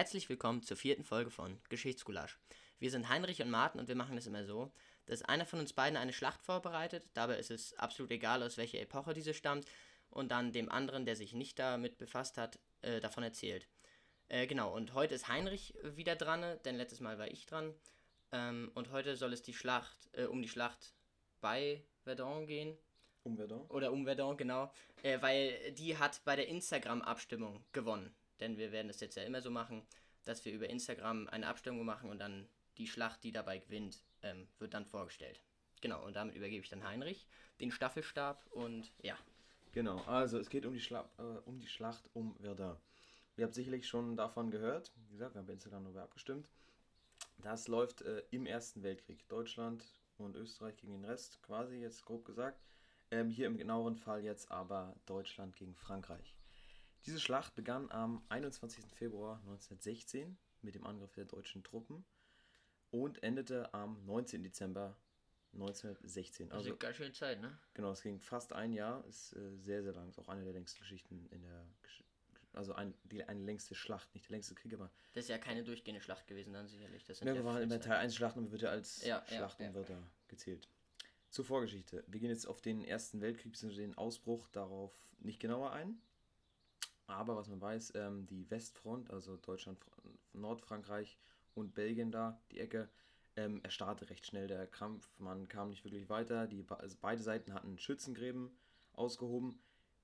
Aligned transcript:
Herzlich 0.00 0.30
willkommen 0.30 0.62
zur 0.62 0.78
vierten 0.78 1.04
Folge 1.04 1.30
von 1.30 1.58
Geschichtscollage. 1.68 2.36
Wir 2.78 2.90
sind 2.90 3.10
Heinrich 3.10 3.42
und 3.42 3.50
Martin 3.50 3.78
und 3.78 3.86
wir 3.86 3.94
machen 3.94 4.16
es 4.16 4.26
immer 4.26 4.46
so, 4.46 4.72
dass 5.04 5.20
einer 5.20 5.44
von 5.44 5.58
uns 5.58 5.74
beiden 5.74 5.98
eine 5.98 6.14
Schlacht 6.14 6.42
vorbereitet. 6.42 7.06
Dabei 7.12 7.36
ist 7.36 7.50
es 7.50 7.74
absolut 7.74 8.10
egal, 8.10 8.42
aus 8.42 8.56
welcher 8.56 8.80
Epoche 8.80 9.12
diese 9.12 9.34
stammt. 9.34 9.66
Und 10.08 10.30
dann 10.30 10.52
dem 10.52 10.70
anderen, 10.70 11.04
der 11.04 11.16
sich 11.16 11.34
nicht 11.34 11.58
damit 11.58 11.98
befasst 11.98 12.38
hat, 12.38 12.58
äh, 12.80 13.00
davon 13.00 13.24
erzählt. 13.24 13.68
Äh, 14.28 14.46
genau, 14.46 14.74
und 14.74 14.94
heute 14.94 15.14
ist 15.14 15.28
Heinrich 15.28 15.74
wieder 15.82 16.16
dran, 16.16 16.58
denn 16.64 16.76
letztes 16.76 17.00
Mal 17.00 17.18
war 17.18 17.28
ich 17.28 17.44
dran. 17.44 17.74
Ähm, 18.32 18.70
und 18.72 18.92
heute 18.92 19.16
soll 19.16 19.34
es 19.34 19.42
die 19.42 19.52
Schlacht, 19.52 20.08
äh, 20.12 20.24
um 20.24 20.40
die 20.40 20.48
Schlacht 20.48 20.94
bei 21.42 21.84
Verdun 22.04 22.46
gehen. 22.46 22.78
Um 23.22 23.36
Verdun? 23.36 23.66
Oder 23.68 23.92
um 23.92 24.06
Verdun, 24.06 24.38
genau. 24.38 24.72
Äh, 25.02 25.20
weil 25.20 25.72
die 25.72 25.98
hat 25.98 26.22
bei 26.24 26.36
der 26.36 26.48
Instagram-Abstimmung 26.48 27.62
gewonnen. 27.72 28.14
Denn 28.40 28.56
wir 28.56 28.72
werden 28.72 28.90
es 28.90 29.00
jetzt 29.00 29.16
ja 29.16 29.22
immer 29.22 29.42
so 29.42 29.50
machen, 29.50 29.82
dass 30.24 30.44
wir 30.44 30.52
über 30.52 30.68
Instagram 30.68 31.28
eine 31.28 31.46
Abstimmung 31.46 31.84
machen 31.84 32.10
und 32.10 32.18
dann 32.18 32.48
die 32.78 32.86
Schlacht, 32.86 33.22
die 33.24 33.32
dabei 33.32 33.58
gewinnt, 33.58 34.02
ähm, 34.22 34.48
wird 34.58 34.74
dann 34.74 34.86
vorgestellt. 34.86 35.42
Genau, 35.80 36.04
und 36.04 36.14
damit 36.14 36.34
übergebe 36.34 36.62
ich 36.62 36.70
dann 36.70 36.84
Heinrich 36.84 37.26
den 37.60 37.70
Staffelstab 37.70 38.44
und 38.50 38.92
ja. 39.02 39.16
Genau, 39.72 39.98
also 40.04 40.38
es 40.38 40.48
geht 40.48 40.66
um 40.66 40.72
die, 40.72 40.80
Schla 40.80 41.08
äh, 41.18 41.22
um 41.44 41.58
die 41.58 41.68
Schlacht 41.68 42.08
um 42.14 42.34
Verdun. 42.36 42.76
Ihr 43.36 43.44
habt 43.44 43.54
sicherlich 43.54 43.86
schon 43.86 44.16
davon 44.16 44.50
gehört. 44.50 44.92
Wie 45.08 45.12
gesagt, 45.12 45.34
wir 45.34 45.38
haben 45.38 45.46
bei 45.46 45.52
Instagram 45.52 45.84
darüber 45.84 46.02
abgestimmt. 46.02 46.48
Das 47.38 47.68
läuft 47.68 48.02
äh, 48.02 48.22
im 48.30 48.46
Ersten 48.46 48.82
Weltkrieg. 48.82 49.26
Deutschland 49.28 49.84
und 50.18 50.36
Österreich 50.36 50.76
gegen 50.76 50.92
den 50.92 51.04
Rest, 51.04 51.42
quasi 51.42 51.76
jetzt 51.76 52.04
grob 52.04 52.24
gesagt. 52.24 52.60
Ähm, 53.10 53.30
hier 53.30 53.46
im 53.46 53.56
genaueren 53.56 53.96
Fall 53.96 54.22
jetzt 54.22 54.50
aber 54.50 54.94
Deutschland 55.06 55.56
gegen 55.56 55.74
Frankreich. 55.74 56.36
Diese 57.06 57.20
Schlacht 57.20 57.54
begann 57.54 57.90
am 57.90 58.22
21. 58.28 58.84
Februar 58.94 59.36
1916 59.40 60.36
mit 60.62 60.74
dem 60.74 60.84
Angriff 60.84 61.12
der 61.12 61.24
deutschen 61.24 61.62
Truppen 61.62 62.04
und 62.90 63.22
endete 63.22 63.72
am 63.72 64.04
19. 64.04 64.42
Dezember 64.42 64.96
1916. 65.54 66.52
Also, 66.52 66.70
also 66.70 66.76
ganz 66.76 66.96
schön 66.96 67.14
Zeit, 67.14 67.40
ne? 67.40 67.58
Genau, 67.74 67.90
es 67.90 68.02
ging 68.02 68.20
fast 68.20 68.52
ein 68.52 68.72
Jahr, 68.72 69.04
ist 69.06 69.32
äh, 69.32 69.56
sehr, 69.56 69.82
sehr 69.82 69.92
lang. 69.92 70.08
Ist 70.08 70.18
auch 70.18 70.28
eine 70.28 70.44
der 70.44 70.52
längsten 70.52 70.80
Geschichten 70.80 71.26
in 71.30 71.42
der 71.42 71.66
also 72.52 72.74
ein, 72.74 72.94
die, 73.04 73.22
eine 73.24 73.40
längste 73.44 73.74
Schlacht, 73.74 74.12
nicht 74.14 74.26
der 74.26 74.32
längste 74.32 74.54
Krieg, 74.54 74.74
aber. 74.74 74.90
Das 75.12 75.24
ist 75.24 75.28
ja 75.28 75.38
keine 75.38 75.62
durchgehende 75.62 76.00
Schlacht 76.00 76.26
gewesen, 76.26 76.52
dann 76.52 76.66
sicherlich. 76.66 77.04
Das 77.04 77.18
sind 77.18 77.28
ja, 77.28 77.34
wir 77.34 77.44
waren 77.44 77.62
in 77.62 77.68
der 77.68 77.80
Teil 77.80 77.98
1 77.98 78.14
Schlachten 78.14 78.40
und 78.40 78.50
wird 78.50 78.62
ja 78.62 78.70
als 78.70 79.04
ja, 79.04 79.24
Schlacht 79.26 79.60
ja, 79.60 79.70
ja. 79.70 80.02
gezählt. 80.28 80.68
Zur 81.28 81.44
Vorgeschichte. 81.44 82.02
Wir 82.08 82.18
gehen 82.18 82.30
jetzt 82.30 82.46
auf 82.46 82.60
den 82.60 82.84
Ersten 82.84 83.20
Weltkrieg, 83.20 83.52
bzw. 83.52 83.76
den 83.76 83.96
Ausbruch, 83.96 84.48
darauf 84.48 84.92
nicht 85.20 85.38
genauer 85.38 85.72
ein. 85.72 86.00
Aber 87.10 87.36
was 87.36 87.48
man 87.48 87.60
weiß, 87.60 87.92
ähm, 87.96 88.26
die 88.26 88.50
Westfront, 88.50 89.10
also 89.10 89.36
Deutschland, 89.36 89.78
Nordfrankreich 90.32 91.18
und 91.54 91.74
Belgien 91.74 92.10
da, 92.10 92.40
die 92.50 92.60
Ecke, 92.60 92.88
ähm, 93.36 93.60
erstarrte 93.62 94.10
recht 94.10 94.26
schnell 94.26 94.46
der 94.46 94.66
Kampf. 94.66 95.08
Man 95.18 95.48
kam 95.48 95.70
nicht 95.70 95.84
wirklich 95.84 96.08
weiter. 96.08 96.46
Die, 96.46 96.64
also 96.68 96.96
beide 97.00 97.22
Seiten 97.22 97.54
hatten 97.54 97.78
Schützengräben 97.78 98.50
ausgehoben. 98.92 99.58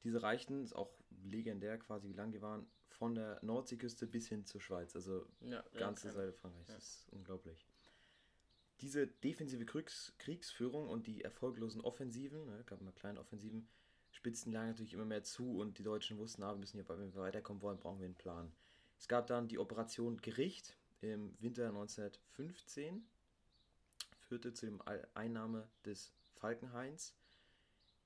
Diese 0.05 0.23
reichten, 0.23 0.63
ist 0.63 0.75
auch 0.75 0.93
legendär 1.25 1.79
quasi, 1.79 2.09
wie 2.09 2.15
lang 2.15 2.33
die 2.33 2.43
waren, 2.43 2.67
von 2.89 3.15
der 3.15 3.39
Nordseeküste 3.43 4.07
bis 4.07 4.29
hin 4.29 4.45
zur 4.45 4.61
Schweiz. 4.61 4.95
Also 4.95 5.27
ja, 5.41 5.63
ganze 5.75 6.09
ja, 6.09 6.15
Seite 6.15 6.33
Frankreichs. 6.33 6.69
Ja. 6.69 6.75
Das 6.75 6.85
ist 6.85 7.09
unglaublich. 7.11 7.67
Diese 8.81 9.07
defensive 9.07 9.65
Kriegs 9.65 10.13
Kriegsführung 10.19 10.89
und 10.89 11.07
die 11.07 11.23
erfolglosen 11.23 11.81
Offensiven, 11.81 12.45
ne, 12.45 12.63
gab 12.67 12.81
immer 12.81 12.93
kleine 12.93 13.21
Offensiven, 13.21 13.69
spitzten 14.17 14.53
lagen 14.53 14.69
natürlich 14.69 14.95
immer 14.95 15.05
mehr 15.05 15.23
zu 15.23 15.59
und 15.59 15.79
die 15.79 15.83
Deutschen 15.83 16.19
wussten, 16.19 16.43
ah, 16.43 16.53
wir 16.53 16.59
müssen 16.59 16.79
hier, 16.79 16.89
wenn 16.89 17.15
wir 17.15 17.21
weiterkommen 17.21 17.63
wollen, 17.63 17.79
brauchen 17.79 18.01
wir 18.01 18.07
einen 18.07 18.15
Plan. 18.15 18.51
Es 18.99 19.09
gab 19.09 19.27
dann 19.27 19.47
die 19.47 19.59
Operation 19.59 20.17
Gericht 20.17 20.77
im 21.03 21.37
Winter 21.41 21.69
1915, 21.69 23.07
führte 24.19 24.53
zu 24.55 24.67
dem 24.67 24.83
Einnahme 25.15 25.69
des 25.85 26.13
Falkenhains. 26.37 27.15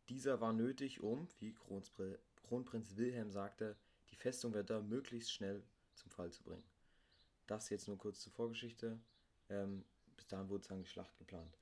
Dieser 0.08 0.40
war 0.40 0.52
nötig, 0.52 1.00
um, 1.00 1.28
wie 1.38 1.54
Kronprinz 1.54 2.96
Wilhelm 2.96 3.30
sagte, 3.30 3.76
die 4.10 4.16
Festung 4.16 4.52
Verdun 4.52 4.88
möglichst 4.88 5.32
schnell 5.32 5.62
zum 5.94 6.10
Fall 6.10 6.32
zu 6.32 6.42
bringen. 6.42 6.64
Das 7.46 7.70
jetzt 7.70 7.86
nur 7.86 7.96
kurz 7.96 8.20
zur 8.20 8.32
Vorgeschichte. 8.32 8.98
Ähm, 9.48 9.84
bis 10.16 10.26
dahin 10.26 10.48
wurde 10.48 10.62
sozusagen 10.62 10.82
die 10.82 10.88
Schlacht 10.88 11.16
geplant 11.18 11.59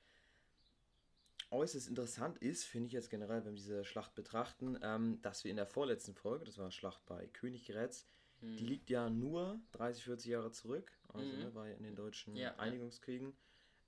äußerst 1.50 1.88
interessant 1.88 2.38
ist, 2.38 2.64
finde 2.64 2.88
ich 2.88 2.92
jetzt 2.92 3.10
generell, 3.10 3.44
wenn 3.44 3.52
wir 3.52 3.60
diese 3.60 3.84
Schlacht 3.84 4.14
betrachten, 4.14 4.78
ähm, 4.82 5.20
dass 5.22 5.44
wir 5.44 5.50
in 5.50 5.56
der 5.56 5.66
vorletzten 5.66 6.14
Folge, 6.14 6.44
das 6.44 6.58
war 6.58 6.70
Schlacht 6.70 7.04
bei 7.06 7.26
Königgrätz, 7.28 8.06
hm. 8.40 8.56
die 8.56 8.66
liegt 8.66 8.90
ja 8.90 9.08
nur 9.08 9.60
30, 9.72 10.04
40 10.04 10.30
Jahre 10.30 10.50
zurück, 10.52 10.92
also 11.08 11.26
mhm. 11.26 11.38
ne, 11.38 11.52
ja 11.54 11.74
in 11.74 11.82
den 11.82 11.96
deutschen 11.96 12.36
ja, 12.36 12.54
Einigungskriegen, 12.56 13.34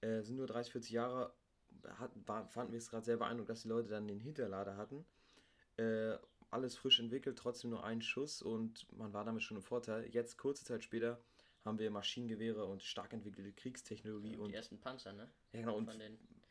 äh, 0.00 0.22
sind 0.22 0.36
nur 0.36 0.46
30, 0.46 0.72
40 0.72 0.90
Jahre, 0.90 1.34
hat, 1.98 2.10
war, 2.26 2.48
fanden 2.48 2.72
wir 2.72 2.78
es 2.78 2.88
gerade 2.88 3.04
sehr 3.04 3.16
beeindruckend, 3.16 3.50
dass 3.50 3.62
die 3.62 3.68
Leute 3.68 3.88
dann 3.88 4.08
den 4.08 4.20
Hinterlader 4.20 4.76
hatten. 4.76 5.04
Äh, 5.76 6.16
alles 6.50 6.76
frisch 6.76 6.98
entwickelt, 6.98 7.38
trotzdem 7.38 7.70
nur 7.70 7.84
ein 7.84 8.02
Schuss 8.02 8.42
und 8.42 8.90
man 8.96 9.12
war 9.12 9.24
damit 9.24 9.42
schon 9.42 9.56
im 9.56 9.62
Vorteil. 9.62 10.08
Jetzt, 10.10 10.36
kurze 10.36 10.64
Zeit 10.64 10.82
später, 10.82 11.22
haben 11.64 11.78
wir 11.78 11.90
Maschinengewehre 11.90 12.64
und 12.64 12.82
stark 12.82 13.12
entwickelte 13.12 13.52
Kriegstechnologie. 13.52 14.32
Ja, 14.32 14.38
und 14.38 14.48
die 14.48 14.54
ersten 14.54 14.80
Panzer, 14.80 15.12
ne? 15.12 15.30
Ja, 15.52 15.60
genau. 15.60 15.76
Und 15.76 15.88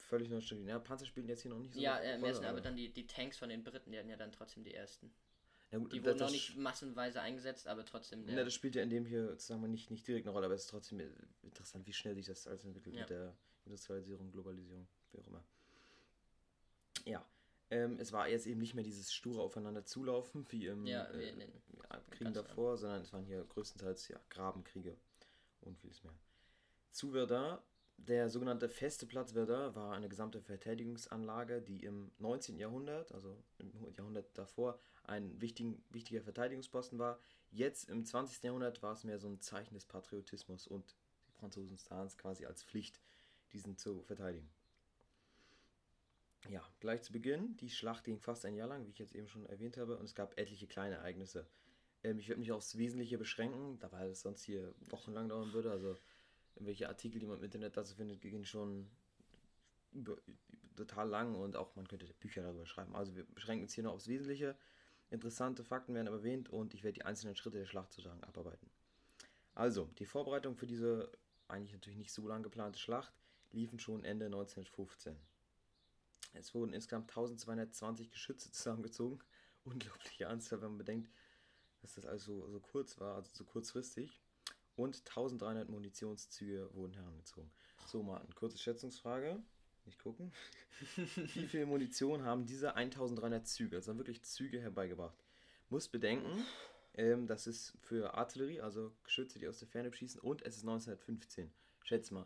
völlig 0.10 0.30
neue 0.30 0.42
Strategien. 0.42 0.68
Ja, 0.70 0.80
Panzer 0.80 1.06
spielen 1.06 1.28
jetzt 1.28 1.44
hier 1.44 1.52
noch 1.52 1.60
nicht 1.60 1.74
so. 1.74 1.80
Ja, 1.80 1.98
äh, 2.00 2.16
im 2.16 2.24
ersten, 2.24 2.46
aber 2.46 2.62
dann 2.62 2.76
die, 2.76 2.92
die 2.92 3.08
Tanks 3.08 3.38
von 3.38 3.50
den 3.50 3.64
Briten, 3.64 3.92
die 3.92 3.98
hatten 3.98 4.10
ja 4.10 4.18
dann 4.18 4.32
trotzdem 4.32 4.64
die 4.64 4.74
ersten. 4.74 5.12
Gut, 5.72 5.94
die 5.94 6.04
wurden 6.04 6.18
noch 6.18 6.32
nicht 6.32 6.58
massenweise 6.58 7.22
eingesetzt, 7.22 7.68
aber 7.68 7.86
trotzdem. 7.86 8.26
Der 8.26 8.36
ja, 8.36 8.44
das 8.44 8.56
spielt 8.56 8.74
ja 8.74 8.82
in 8.82 8.90
dem 8.90 9.06
hier 9.06 9.38
sagen 9.38 9.62
wir 9.62 9.68
nicht, 9.68 9.92
nicht 9.92 10.08
direkt 10.08 10.26
eine 10.26 10.34
Rolle, 10.34 10.48
aber 10.48 10.56
es 10.56 10.64
ist 10.64 10.72
trotzdem 10.72 11.00
interessant, 11.44 11.86
wie 11.86 11.94
schnell 11.94 12.16
sich 12.16 12.26
das 12.26 12.48
alles 12.48 12.66
entwickelt 12.66 12.96
ja. 12.96 13.02
mit 13.02 13.10
der 13.12 13.36
Industrialisierung, 13.66 14.32
Globalisierung, 14.32 14.88
wie 15.12 15.20
auch 15.20 15.28
immer. 15.28 15.44
Ja. 17.06 17.24
Ähm, 17.70 18.00
es 18.00 18.12
war 18.12 18.28
jetzt 18.28 18.48
eben 18.48 18.60
nicht 18.60 18.74
mehr 18.74 18.84
dieses 18.84 19.14
sture 19.14 19.44
Aufeinander 19.44 19.86
zulaufen, 19.86 20.44
wie 20.50 20.66
im 20.66 20.88
ja, 20.88 21.04
äh, 21.04 21.30
in 21.30 21.40
den, 21.40 21.52
Kriegen 22.10 22.34
davor, 22.34 22.78
sondern 22.78 23.02
es 23.02 23.14
waren 23.14 23.26
hier 23.26 23.44
größtenteils 23.44 24.08
ja, 24.08 24.20
Grabenkriege 24.30 24.98
und 25.62 25.78
vieles 25.78 26.04
mehr. 26.04 26.14
Zu 26.92 27.12
Verdun 27.12 27.60
der 28.08 28.30
sogenannte 28.30 28.70
feste 28.70 29.06
Platz 29.06 29.34
Verdun 29.34 29.76
war 29.76 29.94
eine 29.94 30.10
gesamte 30.10 30.42
Verteidigungsanlage, 30.42 31.62
die 31.62 31.84
im 31.84 32.12
19. 32.20 32.58
Jahrhundert, 32.58 33.12
also 33.14 33.38
im 33.58 33.72
Jahrhundert 33.96 34.38
davor, 34.38 34.80
ein 35.04 35.40
wichtigen, 35.42 35.84
wichtiger 35.90 36.22
Verteidigungsposten 36.22 37.00
war. 37.00 37.20
Jetzt 37.52 37.90
im 37.90 38.06
20. 38.06 38.44
Jahrhundert 38.44 38.82
war 38.82 38.94
es 38.94 39.04
mehr 39.04 39.20
so 39.20 39.28
ein 39.28 39.42
Zeichen 39.42 39.74
des 39.74 39.86
Patriotismus 39.86 40.68
und 40.68 40.96
die 41.28 41.34
Franzosen 41.34 41.78
sahen 41.78 42.08
es 42.08 42.18
quasi 42.18 42.46
als 42.46 42.64
Pflicht, 42.64 43.00
diesen 43.54 43.78
zu 43.78 44.02
verteidigen. 44.04 44.50
Ja, 46.48 46.64
gleich 46.80 47.02
zu 47.02 47.12
Beginn, 47.12 47.58
die 47.58 47.70
Schlacht 47.70 48.06
ging 48.06 48.20
fast 48.20 48.46
ein 48.46 48.56
Jahr 48.56 48.68
lang, 48.68 48.86
wie 48.86 48.92
ich 48.92 49.00
jetzt 49.00 49.14
eben 49.14 49.28
schon 49.28 49.46
erwähnt 49.46 49.78
habe, 49.78 49.98
und 49.98 50.06
es 50.06 50.16
gab 50.16 50.40
etliche 50.40 50.68
kleine 50.68 50.96
Ereignisse. 50.96 51.46
Ähm, 52.04 52.20
ich 52.20 52.30
werde 52.30 52.40
mich 52.40 52.52
aufs 52.52 52.78
Wesentliche 52.78 53.18
beschränken, 53.18 53.78
da 53.80 53.92
weil 53.92 54.10
es 54.10 54.22
sonst 54.22 54.44
hier 54.44 54.74
wochenlang 54.90 55.28
dauern 55.30 55.54
würde, 55.54 55.72
also 55.72 55.98
welche 56.66 56.90
Artikel, 56.90 57.20
die 57.20 57.26
man 57.26 57.38
im 57.38 57.44
Internet 57.44 57.78
dazu 57.78 57.96
findet, 57.96 58.22
gehen 58.22 58.46
schon 58.46 58.90
über, 59.92 60.18
total 60.76 61.10
lang 61.10 61.36
und 61.36 61.56
auch 61.56 61.76
man 61.76 61.88
könnte 61.88 62.06
Bücher 62.20 62.42
darüber 62.42 62.66
schreiben. 62.66 62.96
Also 62.96 63.16
wir 63.16 63.26
beschränken 63.26 63.64
uns 63.64 63.74
hier 63.74 63.84
noch 63.84 63.94
aufs 63.94 64.08
Wesentliche. 64.08 64.56
Interessante 65.10 65.64
Fakten 65.64 65.94
werden 65.94 66.08
erwähnt 66.08 66.50
und 66.50 66.74
ich 66.74 66.84
werde 66.84 67.00
die 67.00 67.06
einzelnen 67.06 67.36
Schritte 67.36 67.58
der 67.58 67.66
Schlacht 67.66 67.92
sozusagen 67.92 68.24
abarbeiten. 68.24 68.70
Also, 69.56 69.90
die 69.98 70.06
Vorbereitung 70.06 70.56
für 70.56 70.68
diese 70.68 71.12
eigentlich 71.48 71.74
natürlich 71.74 71.98
nicht 71.98 72.14
so 72.14 72.28
lang 72.28 72.44
geplante 72.44 72.80
Schlacht 72.80 73.14
liefen 73.52 73.80
schon 73.80 74.04
Ende 74.04 74.26
1915. 74.26 75.16
Es 76.34 76.54
wurden 76.54 76.74
insgesamt 76.74 77.10
1220 77.10 78.12
Geschütze 78.12 78.52
zusammengezogen. 78.52 79.20
Unglaubliche 79.64 80.28
Anzahl, 80.28 80.62
wenn 80.62 80.70
man 80.70 80.78
bedenkt, 80.78 81.12
dass 81.82 81.96
das 81.96 82.06
also 82.06 82.48
so 82.48 82.60
kurz 82.60 83.00
war, 83.00 83.16
also 83.16 83.32
so 83.34 83.44
kurzfristig 83.44 84.22
und 84.80 84.96
1300 84.96 85.70
Munitionszüge 85.70 86.70
wurden 86.74 86.94
herangezogen. 86.94 87.52
So, 87.86 88.02
Martin, 88.02 88.34
kurze 88.34 88.58
Schätzungsfrage. 88.58 89.38
Nicht 89.86 90.00
gucken. 90.00 90.32
Wie 91.16 91.48
viel 91.48 91.66
Munition 91.66 92.24
haben 92.24 92.46
diese 92.46 92.76
1300 92.76 93.46
Züge, 93.46 93.76
also 93.76 93.98
wirklich 93.98 94.24
Züge 94.24 94.62
herbeigebracht? 94.62 95.18
Muss 95.70 95.90
bedenken, 95.90 96.46
ähm, 96.96 97.28
das 97.28 97.46
ist 97.46 97.74
für 97.82 98.14
Artillerie, 98.14 98.62
also 98.62 98.94
Geschütze, 99.04 99.38
die 99.40 99.48
aus 99.48 99.60
der 99.60 99.68
Ferne 99.68 99.92
schießen, 99.92 100.22
und 100.22 100.42
es 100.44 100.56
ist 100.58 100.64
1915. 100.64 101.52
Schätz 101.84 102.12
mal. 102.12 102.26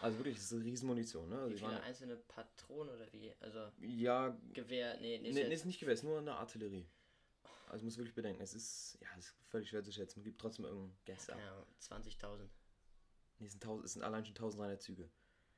Also 0.00 0.18
wirklich, 0.18 0.36
das 0.36 0.44
ist 0.44 0.52
eine 0.52 0.64
Riesenmunition, 0.64 1.28
ne? 1.28 1.38
Also 1.38 1.54
wie 1.54 1.58
viele 1.58 1.82
einzelne 1.82 2.16
Patronen 2.16 2.94
oder 2.94 3.12
wie? 3.12 3.32
Also 3.40 3.60
ja, 3.80 4.36
Gewehr, 4.52 4.96
nee, 5.00 5.18
nee, 5.18 5.32
nee 5.32 5.52
ist 5.52 5.66
nicht 5.66 5.80
Gewehr, 5.80 5.94
ist 5.94 6.04
nur 6.04 6.18
eine 6.18 6.36
Artillerie. 6.36 6.86
Also 7.70 7.84
muss 7.84 7.96
wirklich 7.96 8.14
bedenken, 8.14 8.42
es 8.42 8.54
ist, 8.54 8.98
ja, 9.00 9.08
es 9.18 9.26
ist 9.26 9.36
völlig 9.48 9.68
schwer 9.68 9.82
zu 9.82 9.92
schätzen. 9.92 10.20
Man 10.20 10.24
gibt 10.24 10.40
trotzdem 10.40 10.64
irgendeinen 10.64 10.98
Guess 11.04 11.30
ab. 11.30 11.38
Ja, 11.38 11.66
20.000. 11.96 12.48
Nee, 13.38 13.46
es 13.46 13.52
sind, 13.52 13.62
1000, 13.62 13.84
es 13.84 13.92
sind 13.92 14.02
allein 14.02 14.24
schon 14.24 14.34
1300 14.34 14.82
Züge. 14.82 15.10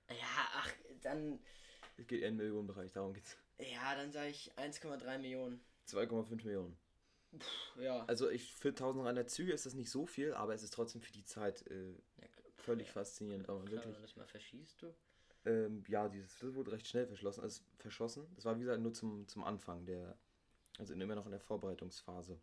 Ja, 0.08 0.48
ach, 0.54 0.72
dann. 1.02 1.40
Es 1.96 2.06
geht 2.06 2.20
eher 2.20 2.28
in 2.28 2.34
den 2.34 2.44
Millionenbereich, 2.44 2.92
darum 2.92 3.12
geht's. 3.12 3.36
Ja, 3.58 3.94
dann 3.94 4.10
sage 4.12 4.30
ich 4.30 4.52
1,3 4.56 5.18
Millionen. 5.18 5.60
2,5 5.86 6.44
Millionen. 6.44 6.78
Pff, 7.38 7.76
ja. 7.76 8.04
Also 8.06 8.28
ich 8.28 8.54
für 8.54 8.70
1300 8.70 9.28
Züge 9.30 9.52
ist 9.52 9.66
das 9.66 9.74
nicht 9.74 9.90
so 9.90 10.06
viel, 10.06 10.34
aber 10.34 10.54
es 10.54 10.62
ist 10.62 10.74
trotzdem 10.74 11.00
für 11.00 11.12
die 11.12 11.24
Zeit 11.24 11.66
äh, 11.68 11.92
ja, 11.92 12.28
völlig 12.56 12.88
ja, 12.88 12.92
faszinierend. 12.94 13.48
Aber 13.48 13.60
klar, 13.60 13.72
wirklich. 13.72 13.94
Wenn 13.94 14.02
das 14.02 14.16
mal 14.16 14.26
verschießt, 14.26 14.82
du? 14.82 14.94
Ähm, 15.44 15.84
ja, 15.88 16.08
dieses 16.08 16.38
das 16.38 16.54
wurde 16.54 16.72
recht 16.72 16.86
schnell 16.86 17.06
verschlossen, 17.06 17.42
also 17.42 17.62
verschossen. 17.78 18.26
Das 18.34 18.44
war 18.44 18.56
wie 18.56 18.60
gesagt 18.60 18.82
nur 18.82 18.92
zum, 18.92 19.26
zum 19.28 19.44
Anfang 19.44 19.86
der, 19.86 20.18
also 20.80 20.94
immer 20.94 21.14
noch 21.14 21.26
in 21.26 21.32
der 21.32 21.40
Vorbereitungsphase. 21.40 22.40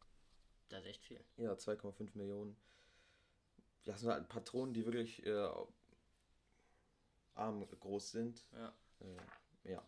Das 0.70 0.82
ist 0.82 0.90
echt 0.90 1.04
viel. 1.04 1.20
Ja, 1.38 1.54
2,5 1.54 2.10
Millionen. 2.14 2.56
Ja, 3.84 3.94
das 3.94 4.02
sind 4.02 4.12
halt 4.12 4.30
Patronen, 4.30 4.76
die 4.76 4.86
wirklich 4.86 5.26
äh, 5.26 5.50
arm 7.34 7.68
groß 7.80 8.12
sind. 8.12 8.46
Ja. 8.54 8.74
Äh, 9.00 9.72
ja. 9.72 9.84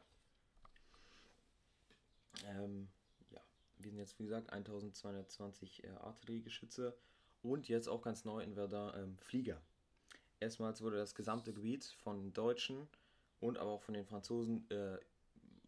Ähm, 2.46 2.90
ja, 3.30 3.42
wir 3.78 3.92
sind 3.92 4.00
jetzt 4.00 4.18
wie 4.18 4.24
gesagt 4.24 4.52
1220 4.52 5.84
äh, 5.84 5.90
Artilleriegeschütze 5.90 6.98
und 7.44 7.68
jetzt 7.68 7.88
auch 7.88 8.02
ganz 8.02 8.26
neu 8.26 8.42
in 8.42 8.56
Verdun 8.56 8.92
ähm, 8.96 9.18
Flieger. 9.20 9.62
Erstmals 10.40 10.82
wurde 10.82 10.98
das 10.98 11.14
gesamte 11.14 11.54
Gebiet 11.54 11.86
von 12.02 12.34
Deutschen 12.34 12.88
und 13.42 13.60
aber 13.60 13.70
auch 13.70 13.84
von 13.84 13.94
den 13.94 14.06
Franzosen 14.06 14.68
äh, 14.72 14.98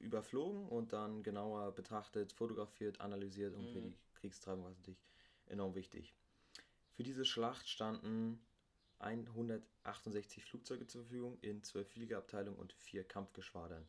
überflogen 0.01 0.67
und 0.67 0.93
dann 0.93 1.23
genauer 1.23 1.71
betrachtet, 1.73 2.31
fotografiert, 2.31 2.99
analysiert 3.01 3.55
und 3.55 3.65
mhm. 3.65 3.73
für 3.73 3.81
die 3.81 3.95
Kriegstreibung 4.15 4.63
war 4.63 4.71
es 4.71 4.77
natürlich 4.77 5.03
enorm 5.47 5.75
wichtig. 5.75 6.13
Für 6.93 7.03
diese 7.03 7.25
Schlacht 7.25 7.67
standen 7.67 8.39
168 8.99 10.43
Flugzeuge 10.43 10.85
zur 10.87 11.01
Verfügung 11.01 11.37
in 11.41 11.63
12 11.63 11.87
Fliegerabteilungen 11.89 12.59
und 12.59 12.73
4 12.73 13.03
Kampfgeschwadern. 13.03 13.87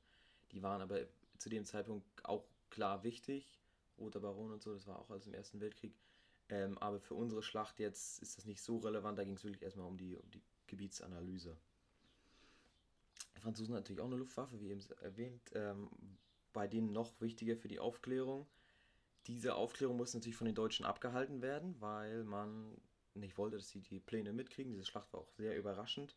Die 0.52 0.62
waren 0.62 0.80
aber 0.80 1.00
zu 1.38 1.48
dem 1.48 1.64
Zeitpunkt 1.64 2.06
auch 2.24 2.44
klar 2.70 3.04
wichtig. 3.04 3.58
Roter 3.98 4.20
Baron 4.20 4.52
und 4.52 4.62
so, 4.62 4.72
das 4.72 4.86
war 4.86 4.98
auch 4.98 5.10
alles 5.10 5.26
im 5.26 5.34
Ersten 5.34 5.60
Weltkrieg. 5.60 5.94
Ähm, 6.48 6.78
aber 6.78 7.00
für 7.00 7.14
unsere 7.14 7.42
Schlacht 7.42 7.78
jetzt 7.78 8.22
ist 8.22 8.36
das 8.36 8.46
nicht 8.46 8.60
so 8.62 8.78
relevant. 8.78 9.18
Da 9.18 9.24
ging 9.24 9.34
es 9.34 9.44
wirklich 9.44 9.62
erstmal 9.62 9.86
um 9.86 9.96
die, 9.96 10.16
um 10.16 10.30
die 10.30 10.42
Gebietsanalyse. 10.66 11.56
Franzosen 13.42 13.74
natürlich 13.74 14.00
auch 14.00 14.06
eine 14.06 14.16
Luftwaffe, 14.16 14.60
wie 14.60 14.70
eben 14.70 14.80
erwähnt, 15.00 15.50
ähm, 15.54 15.88
bei 16.52 16.66
denen 16.66 16.92
noch 16.92 17.20
wichtiger 17.20 17.56
für 17.56 17.68
die 17.68 17.80
Aufklärung. 17.80 18.46
Diese 19.26 19.54
Aufklärung 19.54 19.96
muss 19.96 20.14
natürlich 20.14 20.36
von 20.36 20.46
den 20.46 20.54
Deutschen 20.54 20.84
abgehalten 20.84 21.42
werden, 21.42 21.80
weil 21.80 22.24
man 22.24 22.76
nicht 23.14 23.38
wollte, 23.38 23.56
dass 23.56 23.68
sie 23.68 23.80
die 23.80 24.00
Pläne 24.00 24.32
mitkriegen. 24.32 24.72
Diese 24.72 24.84
Schlacht 24.84 25.12
war 25.12 25.20
auch 25.20 25.30
sehr 25.30 25.56
überraschend. 25.56 26.16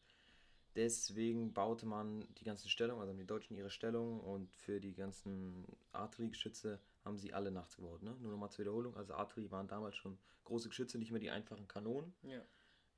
Deswegen 0.75 1.53
baute 1.53 1.85
man 1.85 2.27
die 2.35 2.43
ganze 2.43 2.67
Stellung, 2.67 2.99
also 2.99 3.09
haben 3.09 3.17
die 3.17 3.25
Deutschen 3.25 3.55
ihre 3.55 3.69
Stellung 3.69 4.19
und 4.19 4.53
für 4.53 4.81
die 4.81 4.93
ganzen 4.93 5.65
Artilleriegeschütze 5.93 6.81
haben 7.05 7.17
sie 7.17 7.33
alle 7.33 7.49
nachts 7.49 7.77
gebaut. 7.77 8.01
Ne? 8.01 8.13
Nur 8.19 8.31
nochmal 8.31 8.51
zur 8.51 8.65
Wiederholung, 8.65 8.97
also 8.97 9.13
Artillerie 9.13 9.51
waren 9.51 9.69
damals 9.69 9.95
schon 9.95 10.17
große 10.43 10.67
Geschütze, 10.67 10.97
nicht 10.97 11.11
mehr 11.11 11.21
die 11.21 11.29
einfachen 11.29 11.67
Kanonen. 11.69 12.13
Ja. 12.23 12.41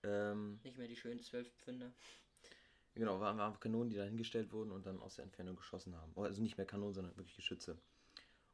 Ähm, 0.04 0.60
nicht 0.64 0.78
mehr 0.78 0.88
die 0.88 0.96
schönen 0.96 1.22
12 1.22 1.52
Pfünder. 1.58 1.94
Genau, 2.98 3.20
waren 3.20 3.40
einfach 3.40 3.60
Kanonen, 3.60 3.90
die 3.90 3.96
da 3.96 4.04
hingestellt 4.04 4.52
wurden 4.52 4.72
und 4.72 4.86
dann 4.86 5.00
aus 5.00 5.16
der 5.16 5.26
Entfernung 5.26 5.56
geschossen 5.56 5.96
haben. 5.96 6.12
Also 6.16 6.42
nicht 6.42 6.58
mehr 6.58 6.66
Kanonen, 6.66 6.96
sondern 6.96 7.16
wirklich 7.16 7.36
Geschütze. 7.36 7.78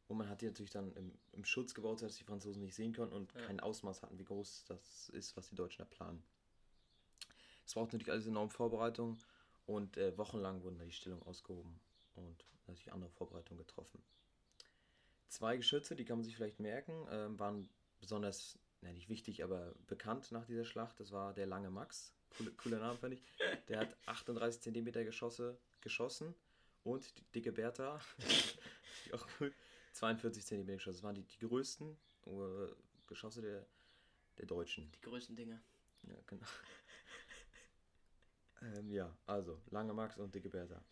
Und 0.07 0.18
man 0.18 0.28
hat 0.28 0.42
die 0.42 0.45
natürlich 0.45 0.72
dann 0.72 0.92
im, 0.94 1.13
im 1.31 1.45
Schutz 1.45 1.74
gebaut, 1.74 2.00
sodass 2.00 2.18
die 2.18 2.25
Franzosen 2.25 2.62
nicht 2.62 2.75
sehen 2.75 2.94
konnten 2.94 3.16
und 3.16 3.34
ja. 3.34 3.45
kein 3.45 3.62
Ausmaß 3.62 4.01
hatten, 4.01 4.19
wie 4.19 4.25
groß 4.25 4.66
das 4.66 5.10
ist, 5.10 5.38
was 5.38 5.48
die 5.48 5.56
Deutschen 5.56 5.80
da 5.80 5.86
planen. 5.86 6.22
Es 7.66 7.74
braucht 7.74 7.94
natürlich 7.94 8.12
alles 8.12 8.28
enorm 8.28 8.50
Vorbereitung 8.50 9.18
und 9.66 9.95
äh, 9.95 10.18
wochenlang 10.18 10.62
wurden 10.63 10.78
da 10.78 10.84
die 10.84 10.92
Stellungen 10.92 11.24
ausgehoben 11.25 11.80
und 12.16 12.45
natürlich 12.68 12.92
andere 12.92 13.12
Vorbereitungen 13.12 13.66
getroffen. 13.66 14.04
Zwei 15.30 15.56
Geschütze, 15.56 15.95
die 15.95 16.04
kann 16.04 16.18
man 16.18 16.25
sich 16.25 16.36
vielleicht 16.36 16.60
merken, 16.60 17.07
äh, 17.07 17.40
waren 17.40 17.69
besonders, 18.01 18.60
ne, 18.81 18.92
nicht 18.94 19.07
wichtig, 19.07 19.44
aber 19.44 19.74
bekannt 19.88 20.31
nach 20.34 20.45
dieser 20.45 20.66
Schlacht. 20.66 21.00
Das 21.00 21.13
war 21.13 21.34
der 21.34 21.48
lange 21.48 21.69
Max, 21.69 22.13
cooler, 22.38 22.51
cooler 22.51 22.80
Name 22.80 22.97
fand 22.97 23.13
ich. 23.13 23.24
Der 23.68 23.80
hat 23.80 23.97
38 24.06 24.62
cm 24.62 24.91
Geschosse 25.06 25.57
geschossen 25.81 26.33
und 26.83 27.18
die 27.18 27.24
dicke 27.35 27.51
Bertha, 27.51 28.00
auch 29.12 29.27
cool, 29.39 29.53
42 29.94 30.45
cm 30.45 30.68
Geschosse. 30.68 30.97
Das 30.97 31.03
waren 31.03 31.15
die, 31.15 31.24
die 31.24 31.39
größten 31.39 31.97
uh, 32.27 32.68
Geschosse 33.07 33.41
der, 33.41 33.65
der 34.38 34.45
Deutschen. 34.45 34.91
Die 34.91 35.01
größten 35.01 35.35
Dinge. 35.35 35.62
Ja, 36.03 36.15
genau. 36.27 36.45
ähm, 38.62 38.91
ja, 38.91 39.15
also, 39.25 39.62
lange 39.69 39.94
Max 39.94 40.18
und 40.18 40.33
dicke 40.33 40.50
Bertha. 40.50 40.83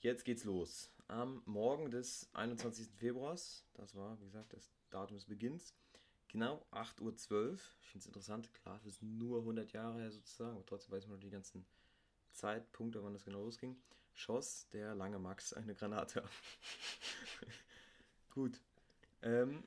Jetzt 0.00 0.24
geht's 0.24 0.44
los. 0.44 0.92
Am 1.08 1.42
Morgen 1.46 1.90
des 1.90 2.28
21. 2.34 2.88
Februars, 2.96 3.64
das 3.74 3.94
war, 3.94 4.20
wie 4.20 4.26
gesagt, 4.26 4.52
das 4.52 4.70
Datum 4.90 5.16
des 5.16 5.24
Beginns, 5.26 5.74
genau 6.28 6.64
8.12 6.72 7.32
Uhr. 7.32 7.58
Ich 7.80 7.88
finde 7.88 8.02
es 8.02 8.06
interessant, 8.06 8.52
klar, 8.54 8.76
das 8.76 8.94
ist 8.94 9.02
nur 9.02 9.40
100 9.40 9.72
Jahre 9.72 10.00
her 10.00 10.10
sozusagen, 10.10 10.56
aber 10.56 10.66
trotzdem 10.66 10.92
weiß 10.92 11.06
man 11.06 11.16
noch 11.16 11.22
die 11.22 11.30
ganzen 11.30 11.66
Zeitpunkte, 12.32 13.02
wann 13.02 13.12
das 13.12 13.24
genau 13.24 13.42
losging, 13.42 13.76
schoss 14.14 14.68
der 14.70 14.94
lange 14.94 15.18
Max 15.18 15.52
eine 15.52 15.74
Granate 15.74 16.22
ab. 16.22 16.30
Gut. 18.30 18.60
Ähm, 19.22 19.64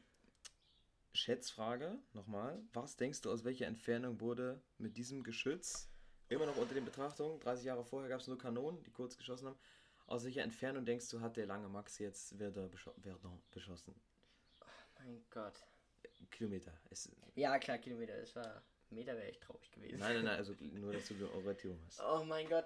Schätzfrage 1.14 2.00
nochmal. 2.14 2.62
Was 2.74 2.96
denkst 2.96 3.22
du, 3.22 3.32
aus 3.32 3.44
welcher 3.44 3.68
Entfernung 3.68 4.22
wurde 4.22 4.62
mit 4.78 4.98
diesem 4.98 5.24
Geschütz, 5.24 5.90
immer 6.30 6.46
noch 6.46 6.56
unter 6.56 6.74
den 6.74 6.86
Betrachtungen, 6.86 7.40
30 7.42 7.66
Jahre 7.66 7.84
vorher 7.84 8.10
gab 8.10 8.22
es 8.22 8.28
nur 8.28 8.38
Kanonen, 8.38 8.82
die 8.84 8.92
kurz 8.92 9.18
geschossen 9.18 9.48
haben, 9.48 9.60
aus 10.08 10.24
welcher 10.24 10.44
Entfernung 10.44 10.86
denkst 10.86 11.10
du, 11.10 11.22
hat 11.22 11.38
der 11.38 11.46
lange 11.46 11.68
Max 11.68 11.98
jetzt 12.00 12.36
Verdun 12.38 12.72
beschossen? 13.52 13.96
Oh 14.62 14.66
mein 15.00 15.24
Gott. 15.30 15.71
Kilometer. 16.30 16.74
Es, 16.90 17.10
ja, 17.36 17.58
klar, 17.60 17.78
Kilometer. 17.78 18.16
Es 18.16 18.36
war 18.36 18.62
Meter 18.92 19.16
wäre 19.16 19.28
echt 19.28 19.42
traurig 19.42 19.72
gewesen. 19.72 20.00
Nein, 20.00 20.16
nein, 20.16 20.26
nein, 20.26 20.38
also 20.38 20.54
nur, 20.60 20.94
dass 20.94 21.08
du 21.08 21.16
eine 21.16 21.32
Orientierung 21.32 21.80
hast. 21.86 22.02
Oh 22.02 22.24
mein 22.24 22.48
Gott. 22.48 22.66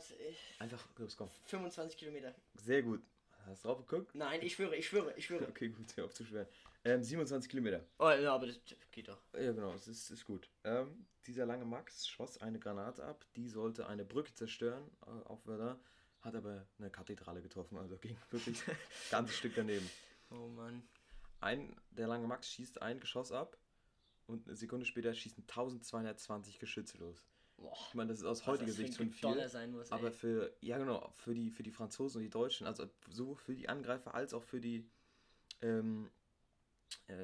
Einfach, 0.59 0.83
los, 0.97 1.15
komm. 1.15 1.29
25 1.45 1.97
Kilometer. 1.97 2.33
Sehr 2.55 2.81
gut. 2.81 3.01
Hast 3.45 3.63
du 3.63 3.67
drauf 3.67 3.85
geguckt? 3.85 4.15
Nein, 4.15 4.41
ich 4.41 4.53
schwöre, 4.53 4.75
ich 4.75 4.87
schwöre, 4.87 5.13
ich 5.15 5.25
schwöre. 5.25 5.47
okay, 5.49 5.69
gut, 5.69 5.95
hör 5.95 6.05
auf 6.05 6.13
zu 6.13 6.25
schwören. 6.25 6.47
Ähm, 6.83 7.03
27 7.03 7.49
Kilometer. 7.49 7.85
Oh, 7.99 8.09
ja, 8.09 8.33
aber 8.33 8.47
das 8.47 8.59
geht 8.91 9.07
doch. 9.07 9.21
Ja, 9.33 9.51
genau, 9.51 9.71
das 9.71 9.87
ist, 9.87 10.09
ist 10.09 10.25
gut. 10.25 10.49
Ähm, 10.63 11.05
dieser 11.27 11.45
lange 11.45 11.65
Max 11.65 12.07
schoss 12.07 12.39
eine 12.39 12.59
Granate 12.59 13.03
ab, 13.03 13.25
die 13.35 13.47
sollte 13.47 13.87
eine 13.87 14.03
Brücke 14.03 14.33
zerstören 14.33 14.83
äh, 15.05 15.27
auf 15.27 15.45
Werder, 15.45 15.79
hat 16.21 16.35
aber 16.35 16.65
eine 16.79 16.89
Kathedrale 16.89 17.41
getroffen, 17.41 17.77
also 17.77 17.97
ging 18.01 18.17
wirklich 18.31 18.67
ein 18.67 18.77
ganzes 19.11 19.37
Stück 19.37 19.53
daneben. 19.55 19.89
Oh 20.31 20.47
Mann. 20.47 20.81
Ein, 21.45 21.75
der 21.91 22.07
lange 22.07 22.25
Max 22.27 22.49
schießt 22.49 22.81
ein 22.81 22.99
Geschoss 22.99 23.31
ab 23.31 23.57
und 24.25 24.47
eine 24.47 24.55
Sekunde 24.55 24.85
später 24.85 25.13
schießen 25.13 25.43
1220 25.43 26.57
Geschütze 26.57 26.97
los. 26.97 27.29
Boah, 27.57 27.77
ich 27.87 27.93
meine, 27.93 28.09
das 28.09 28.19
ist 28.19 28.25
aus 28.25 28.47
heutiger 28.47 28.71
Sicht 28.71 28.95
schon 28.95 29.11
viel. 29.11 29.47
Sein 29.47 29.71
muss, 29.71 29.91
aber 29.91 30.11
für, 30.11 30.51
ja 30.61 30.79
genau, 30.79 31.13
für 31.17 31.35
die, 31.35 31.51
für 31.51 31.61
die 31.61 31.71
Franzosen 31.71 32.17
und 32.17 32.23
die 32.23 32.31
Deutschen, 32.31 32.65
also 32.65 32.89
sowohl 33.09 33.35
für 33.35 33.53
die 33.53 33.69
Angreifer 33.69 34.15
als 34.15 34.33
auch 34.33 34.43
für 34.43 34.59
die, 34.59 34.89
ähm, 35.61 36.09
äh, 37.07 37.15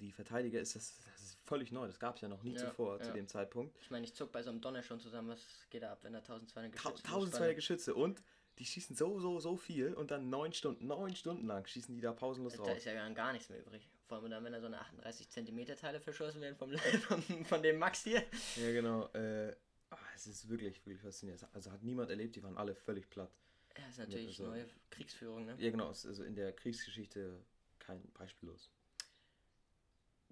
die 0.00 0.10
Verteidiger 0.10 0.60
ist 0.60 0.74
das, 0.74 1.00
das 1.12 1.22
ist 1.22 1.38
völlig 1.44 1.70
neu. 1.70 1.86
Das 1.86 2.00
gab 2.00 2.16
es 2.16 2.22
ja 2.22 2.28
noch 2.28 2.42
nie 2.42 2.54
ja, 2.54 2.58
zuvor 2.58 2.98
ja. 2.98 3.04
zu 3.04 3.12
dem 3.12 3.28
Zeitpunkt. 3.28 3.78
Ich 3.80 3.90
meine, 3.90 4.04
ich 4.04 4.14
zuck 4.14 4.32
bei 4.32 4.42
so 4.42 4.50
einem 4.50 4.60
Donner 4.60 4.82
schon 4.82 4.98
zusammen, 4.98 5.28
was 5.28 5.40
geht 5.70 5.82
da 5.82 5.92
ab, 5.92 6.00
wenn 6.02 6.12
da 6.12 6.18
1200 6.18 6.72
Geschütze 6.72 7.04
1200 7.04 7.54
Geschütze 7.54 7.94
und 7.94 8.20
die 8.58 8.64
schießen 8.64 8.94
so, 8.94 9.18
so, 9.18 9.40
so 9.40 9.56
viel 9.56 9.94
und 9.94 10.10
dann 10.10 10.30
neun 10.30 10.52
Stunden, 10.52 10.86
neun 10.86 11.14
Stunden 11.16 11.46
lang 11.46 11.66
schießen 11.66 11.94
die 11.94 12.00
da 12.00 12.12
pausenlos 12.12 12.54
drauf. 12.54 12.66
Da 12.66 12.74
ist 12.74 12.84
ja 12.84 13.08
gar 13.10 13.32
nichts 13.32 13.48
mehr 13.48 13.60
übrig. 13.60 13.88
Vor 14.06 14.18
allem 14.18 14.30
dann, 14.30 14.44
wenn 14.44 14.52
da 14.52 14.60
so 14.60 14.66
eine 14.66 14.80
38 14.80 15.30
cm 15.30 15.66
Teile 15.76 16.00
verschossen 16.00 16.40
werden 16.40 16.56
vom, 16.56 16.70
von, 17.08 17.44
von 17.44 17.62
dem 17.62 17.78
Max 17.78 18.04
hier. 18.04 18.22
Ja, 18.56 18.72
genau. 18.72 19.06
Äh, 19.14 19.56
ach, 19.90 20.14
es 20.14 20.26
ist 20.26 20.48
wirklich, 20.48 20.84
wirklich 20.86 21.00
faszinierend. 21.00 21.46
Also 21.52 21.72
hat 21.72 21.82
niemand 21.82 22.10
erlebt, 22.10 22.36
die 22.36 22.42
waren 22.42 22.56
alle 22.56 22.74
völlig 22.74 23.08
platt. 23.10 23.30
Ja, 23.76 23.88
ist 23.88 23.98
natürlich 23.98 24.38
also, 24.40 24.46
neue 24.46 24.66
Kriegsführung, 24.90 25.46
ne? 25.46 25.56
Ja, 25.58 25.70
genau. 25.70 25.88
Also 25.88 26.22
in 26.22 26.36
der 26.36 26.52
Kriegsgeschichte 26.52 27.40
kein 27.80 28.00
beispiellos. 28.12 28.70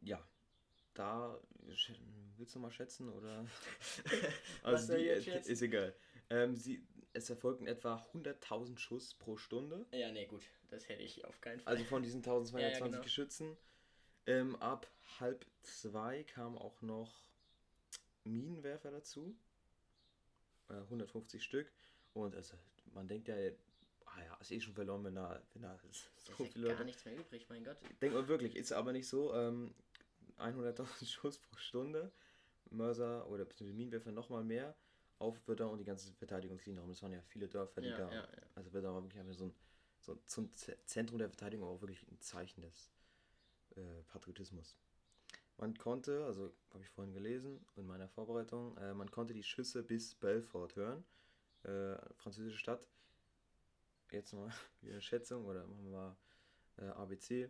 Ja, 0.02 0.24
da 0.94 1.40
willst 2.36 2.54
du 2.54 2.58
mal 2.58 2.70
schätzen 2.70 3.08
oder? 3.08 3.46
also 4.62 4.96
die, 4.96 5.06
ist 5.06 5.62
egal. 5.62 5.94
Ähm, 6.30 6.54
sie, 6.56 6.84
es 7.12 7.28
erfolgten 7.30 7.66
etwa 7.66 8.04
100.000 8.14 8.78
Schuss 8.78 9.14
pro 9.14 9.36
Stunde. 9.36 9.86
Ja, 9.92 10.10
nee, 10.10 10.26
gut, 10.26 10.42
das 10.70 10.88
hätte 10.88 11.02
ich 11.02 11.24
auf 11.24 11.40
keinen 11.40 11.60
Fall. 11.60 11.74
Also 11.74 11.84
von 11.84 12.02
diesen 12.02 12.18
1220 12.18 12.60
ja, 12.62 12.78
ja, 12.78 12.84
genau. 12.84 13.02
Geschützen. 13.02 13.56
Ähm, 14.26 14.56
ab 14.56 14.88
halb 15.20 15.44
zwei 15.62 16.22
kamen 16.24 16.56
auch 16.56 16.80
noch 16.80 17.24
Minenwerfer 18.24 18.90
dazu. 18.90 19.36
Äh, 20.68 20.74
150 20.74 21.42
Stück. 21.42 21.72
Und 22.14 22.34
also, 22.36 22.56
man 22.94 23.08
denkt 23.08 23.28
ja, 23.28 23.34
ah 24.06 24.22
ja, 24.22 24.34
ist 24.40 24.52
eh 24.52 24.60
schon 24.60 24.74
verloren, 24.74 25.04
wenn 25.04 25.14
da, 25.14 25.42
wenn 25.54 25.62
da 25.62 25.78
so 26.16 26.44
ist 26.44 26.52
viele 26.52 26.66
gar 26.66 26.74
Leute. 26.74 26.84
nichts 26.84 27.04
mehr 27.04 27.16
übrig, 27.16 27.46
mein 27.48 27.64
Gott. 27.64 27.78
Denkt 28.00 28.14
man 28.14 28.28
wirklich, 28.28 28.56
ist 28.56 28.72
aber 28.72 28.92
nicht 28.92 29.08
so. 29.08 29.34
Ähm, 29.34 29.74
100.000 30.38 31.06
Schuss 31.10 31.38
pro 31.38 31.56
Stunde. 31.56 32.12
Mörser 32.70 33.28
oder 33.28 33.46
Minenwerfer 33.60 34.12
nochmal 34.12 34.44
mehr 34.44 34.74
auf 35.22 35.38
Verdun 35.38 35.70
und 35.70 35.78
die 35.78 35.84
ganze 35.84 36.12
Verteidigungslinie 36.12 36.80
herum. 36.80 36.90
Das 36.90 37.02
waren 37.02 37.12
ja 37.12 37.22
viele 37.22 37.48
Dörfer, 37.48 37.80
die 37.80 37.88
ja, 37.88 37.96
da. 37.96 38.12
Ja, 38.12 38.20
ja. 38.22 38.42
Also 38.54 38.70
Verdun 38.70 38.94
war 38.94 39.02
wirklich 39.02 39.36
so 39.36 39.46
ein, 39.46 39.54
so 40.26 40.40
ein 40.42 40.50
Zentrum 40.86 41.18
der 41.18 41.28
Verteidigung, 41.28 41.66
aber 41.66 41.76
auch 41.76 41.80
wirklich 41.80 42.02
ein 42.10 42.20
Zeichen 42.20 42.62
des 42.62 42.90
äh, 43.76 44.02
Patriotismus. 44.08 44.76
Man 45.58 45.76
konnte, 45.78 46.24
also 46.24 46.52
habe 46.72 46.82
ich 46.82 46.90
vorhin 46.90 47.12
gelesen 47.14 47.64
in 47.76 47.86
meiner 47.86 48.08
Vorbereitung, 48.08 48.76
äh, 48.78 48.94
man 48.94 49.10
konnte 49.10 49.32
die 49.32 49.44
Schüsse 49.44 49.82
bis 49.82 50.14
Belfort 50.14 50.74
hören, 50.74 51.04
äh, 51.62 51.96
französische 52.16 52.58
Stadt. 52.58 52.88
Jetzt 54.10 54.32
mal 54.32 54.50
wieder 54.80 54.94
eine 54.94 55.02
Schätzung 55.02 55.44
oder 55.46 55.66
machen 55.66 55.84
wir 55.84 55.92
mal 55.92 56.16
äh, 56.78 56.86
ABC. 56.86 57.48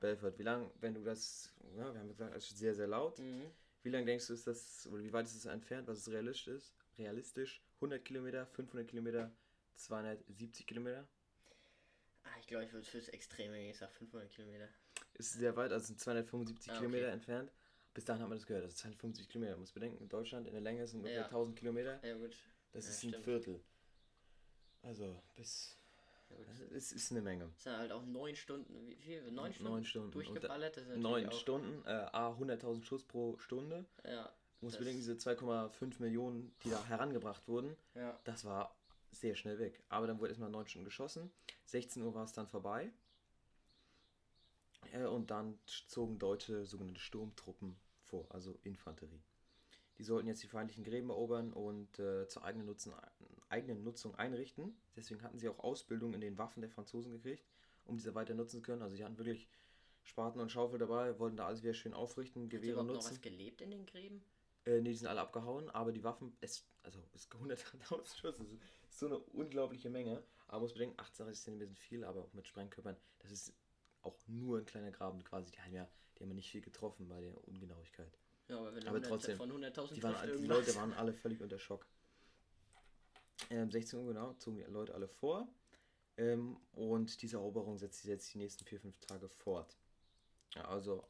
Belfort, 0.00 0.38
wie 0.38 0.42
lang, 0.42 0.70
wenn 0.80 0.94
du 0.94 1.02
das, 1.02 1.52
ja, 1.76 1.92
wir 1.92 2.00
haben 2.00 2.08
gesagt, 2.08 2.34
es 2.34 2.50
ist 2.50 2.58
sehr, 2.58 2.74
sehr 2.74 2.88
laut. 2.88 3.18
Mhm. 3.18 3.50
Wie 3.82 3.90
lange 3.90 4.06
denkst 4.06 4.26
du, 4.26 4.34
ist 4.34 4.46
das, 4.46 4.86
oder 4.88 5.02
wie 5.02 5.12
weit 5.12 5.26
ist 5.26 5.36
es 5.36 5.44
entfernt, 5.46 5.88
was 5.88 5.98
ist 5.98 6.08
realistisch 6.08 6.48
ist? 6.48 6.74
Realistisch? 6.98 7.62
100 7.76 8.04
Kilometer, 8.04 8.46
500 8.46 8.88
Kilometer, 8.88 9.30
270 9.74 10.66
Kilometer? 10.66 11.06
Ah, 12.24 12.28
ich 12.40 12.46
glaube, 12.46 12.64
ich 12.64 12.72
würde 12.72 12.86
fürs 12.86 13.08
Extreme 13.08 13.58
gehen, 13.58 13.70
ich 13.70 13.78
sage 13.78 13.92
500 13.92 14.30
Kilometer. 14.30 14.68
Ist 15.14 15.32
sehr 15.32 15.56
weit, 15.56 15.72
also 15.72 15.86
sind 15.86 16.00
275 16.00 16.70
ah, 16.70 16.72
okay. 16.72 16.86
Kilometer 16.86 17.08
entfernt. 17.12 17.52
Bis 17.94 18.04
dahin 18.04 18.22
hat 18.22 18.28
man 18.28 18.38
das 18.38 18.46
gehört, 18.46 18.64
das 18.64 18.72
sind 18.72 18.94
250 18.94 19.28
Kilometer. 19.28 19.52
Man 19.52 19.60
muss 19.60 19.72
bedenken, 19.72 20.02
in 20.02 20.08
Deutschland 20.08 20.46
in 20.46 20.52
der 20.52 20.62
Länge 20.62 20.86
sind 20.86 21.00
ungefähr 21.00 21.20
ja. 21.20 21.24
1000 21.26 21.58
Kilometer. 21.58 22.00
Ja, 22.06 22.16
gut. 22.16 22.36
Das 22.72 22.84
ja, 22.84 22.90
ist 22.90 22.98
stimmt. 22.98 23.16
ein 23.16 23.22
Viertel. 23.22 23.60
Also 24.82 25.22
bis 25.36 25.76
es 26.74 26.92
ist 26.92 27.10
eine 27.10 27.20
Menge. 27.20 27.50
Es 27.56 27.64
sind 27.64 27.76
halt 27.76 27.92
auch 27.92 28.04
neun 28.04 28.34
Stunden, 28.34 28.86
wie 28.88 28.94
viel? 28.94 29.30
Neun 29.30 29.52
Stunden, 29.52 29.72
neun 29.72 29.84
Stunden. 29.84 30.10
durchgeballert. 30.10 30.80
neun 30.96 31.30
Stunden, 31.32 31.84
äh, 31.86 32.06
A, 32.12 32.30
100.000 32.30 32.82
Schuss 32.84 33.04
pro 33.04 33.36
Stunde. 33.38 33.84
Ja. 34.04 34.32
Du 34.62 34.66
musst 34.66 34.78
bedenken, 34.78 35.00
diese 35.00 35.14
2,5 35.14 36.00
Millionen, 36.00 36.54
die 36.62 36.70
da 36.70 36.84
herangebracht 36.84 37.48
wurden, 37.48 37.76
ja. 37.96 38.16
das 38.22 38.44
war 38.44 38.72
sehr 39.10 39.34
schnell 39.34 39.58
weg. 39.58 39.82
Aber 39.88 40.06
dann 40.06 40.20
wurde 40.20 40.28
erstmal 40.28 40.50
neun 40.50 40.68
Stunden 40.68 40.84
geschossen. 40.84 41.32
16 41.64 42.00
Uhr 42.00 42.14
war 42.14 42.22
es 42.22 42.32
dann 42.32 42.46
vorbei. 42.46 42.92
Äh, 44.92 45.06
und 45.06 45.32
dann 45.32 45.58
zogen 45.66 46.20
deutsche 46.20 46.64
sogenannte 46.64 47.00
Sturmtruppen 47.00 47.74
vor, 48.04 48.32
also 48.32 48.56
Infanterie. 48.62 49.24
Die 49.98 50.04
sollten 50.04 50.28
jetzt 50.28 50.44
die 50.44 50.48
feindlichen 50.48 50.84
Gräben 50.84 51.10
erobern 51.10 51.52
und 51.52 51.98
äh, 51.98 52.28
zur 52.28 52.44
eigenen, 52.44 52.66
Nutzen, 52.66 52.92
eigenen 53.48 53.82
Nutzung 53.82 54.14
einrichten. 54.14 54.76
Deswegen 54.94 55.24
hatten 55.24 55.40
sie 55.40 55.48
auch 55.48 55.58
Ausbildung 55.58 56.14
in 56.14 56.20
den 56.20 56.38
Waffen 56.38 56.60
der 56.60 56.70
Franzosen 56.70 57.10
gekriegt, 57.10 57.44
um 57.84 57.96
diese 57.96 58.14
weiter 58.14 58.34
nutzen 58.34 58.58
zu 58.58 58.62
können. 58.62 58.82
Also 58.82 58.94
sie 58.94 59.04
hatten 59.04 59.18
wirklich 59.18 59.48
Spaten 60.04 60.38
und 60.38 60.52
Schaufel 60.52 60.78
dabei, 60.78 61.18
wollten 61.18 61.36
da 61.36 61.48
alles 61.48 61.64
wieder 61.64 61.74
schön 61.74 61.94
aufrichten, 61.94 62.48
Gewehre 62.48 62.78
Hat 62.78 62.86
nutzen. 62.86 63.04
noch 63.06 63.10
was 63.10 63.20
gelebt 63.20 63.60
in 63.60 63.72
den 63.72 63.86
Gräben? 63.86 64.22
Äh, 64.64 64.80
ne, 64.80 64.90
die 64.90 64.94
sind 64.94 65.08
alle 65.08 65.20
abgehauen, 65.20 65.70
aber 65.70 65.92
die 65.92 66.04
Waffen, 66.04 66.36
es, 66.40 66.64
also 66.82 67.00
es 67.14 67.28
100.000 67.30 68.16
Schuss, 68.16 68.38
das 68.38 68.48
ist 68.48 68.98
so 68.98 69.06
eine 69.06 69.18
unglaubliche 69.18 69.90
Menge. 69.90 70.22
Aber 70.46 70.58
man 70.58 70.62
muss 70.62 70.74
bedenken, 70.74 71.00
38 71.00 71.42
cm 71.42 71.58
sind 71.58 71.78
viel, 71.78 72.04
aber 72.04 72.20
auch 72.20 72.32
mit 72.32 72.46
Sprengkörpern, 72.46 72.96
das 73.20 73.30
ist 73.32 73.54
auch 74.02 74.16
nur 74.26 74.58
ein 74.58 74.66
kleiner 74.66 74.90
Graben 74.90 75.22
quasi. 75.24 75.50
Die 75.50 75.60
haben 75.60 75.74
ja, 75.74 75.88
die 76.16 76.22
haben 76.22 76.30
ja 76.30 76.34
nicht 76.34 76.50
viel 76.50 76.60
getroffen 76.60 77.08
bei 77.08 77.20
der 77.20 77.48
Ungenauigkeit. 77.48 78.18
Ja, 78.48 78.58
aber, 78.58 78.74
wenn 78.74 78.86
aber 78.86 79.02
trotzdem, 79.02 79.36
von 79.36 79.50
100.000 79.50 79.94
die, 79.94 80.02
waren, 80.02 80.36
die 80.38 80.46
Leute 80.46 80.74
waren 80.74 80.92
alle 80.92 81.12
völlig 81.12 81.40
unter 81.40 81.58
Schock. 81.58 81.86
Ähm, 83.50 83.70
16 83.70 83.98
Uhr 83.98 84.06
genau, 84.06 84.34
zogen 84.34 84.56
die 84.56 84.62
Leute 84.64 84.94
alle 84.94 85.08
vor. 85.08 85.48
Ähm, 86.16 86.58
und 86.72 87.22
diese 87.22 87.36
Eroberung 87.36 87.78
setzt 87.78 88.02
sich 88.02 88.10
jetzt 88.10 88.32
die 88.34 88.38
nächsten 88.38 88.64
4-5 88.64 88.92
Tage 89.00 89.28
fort. 89.28 89.76
Ja, 90.54 90.66
also, 90.66 91.04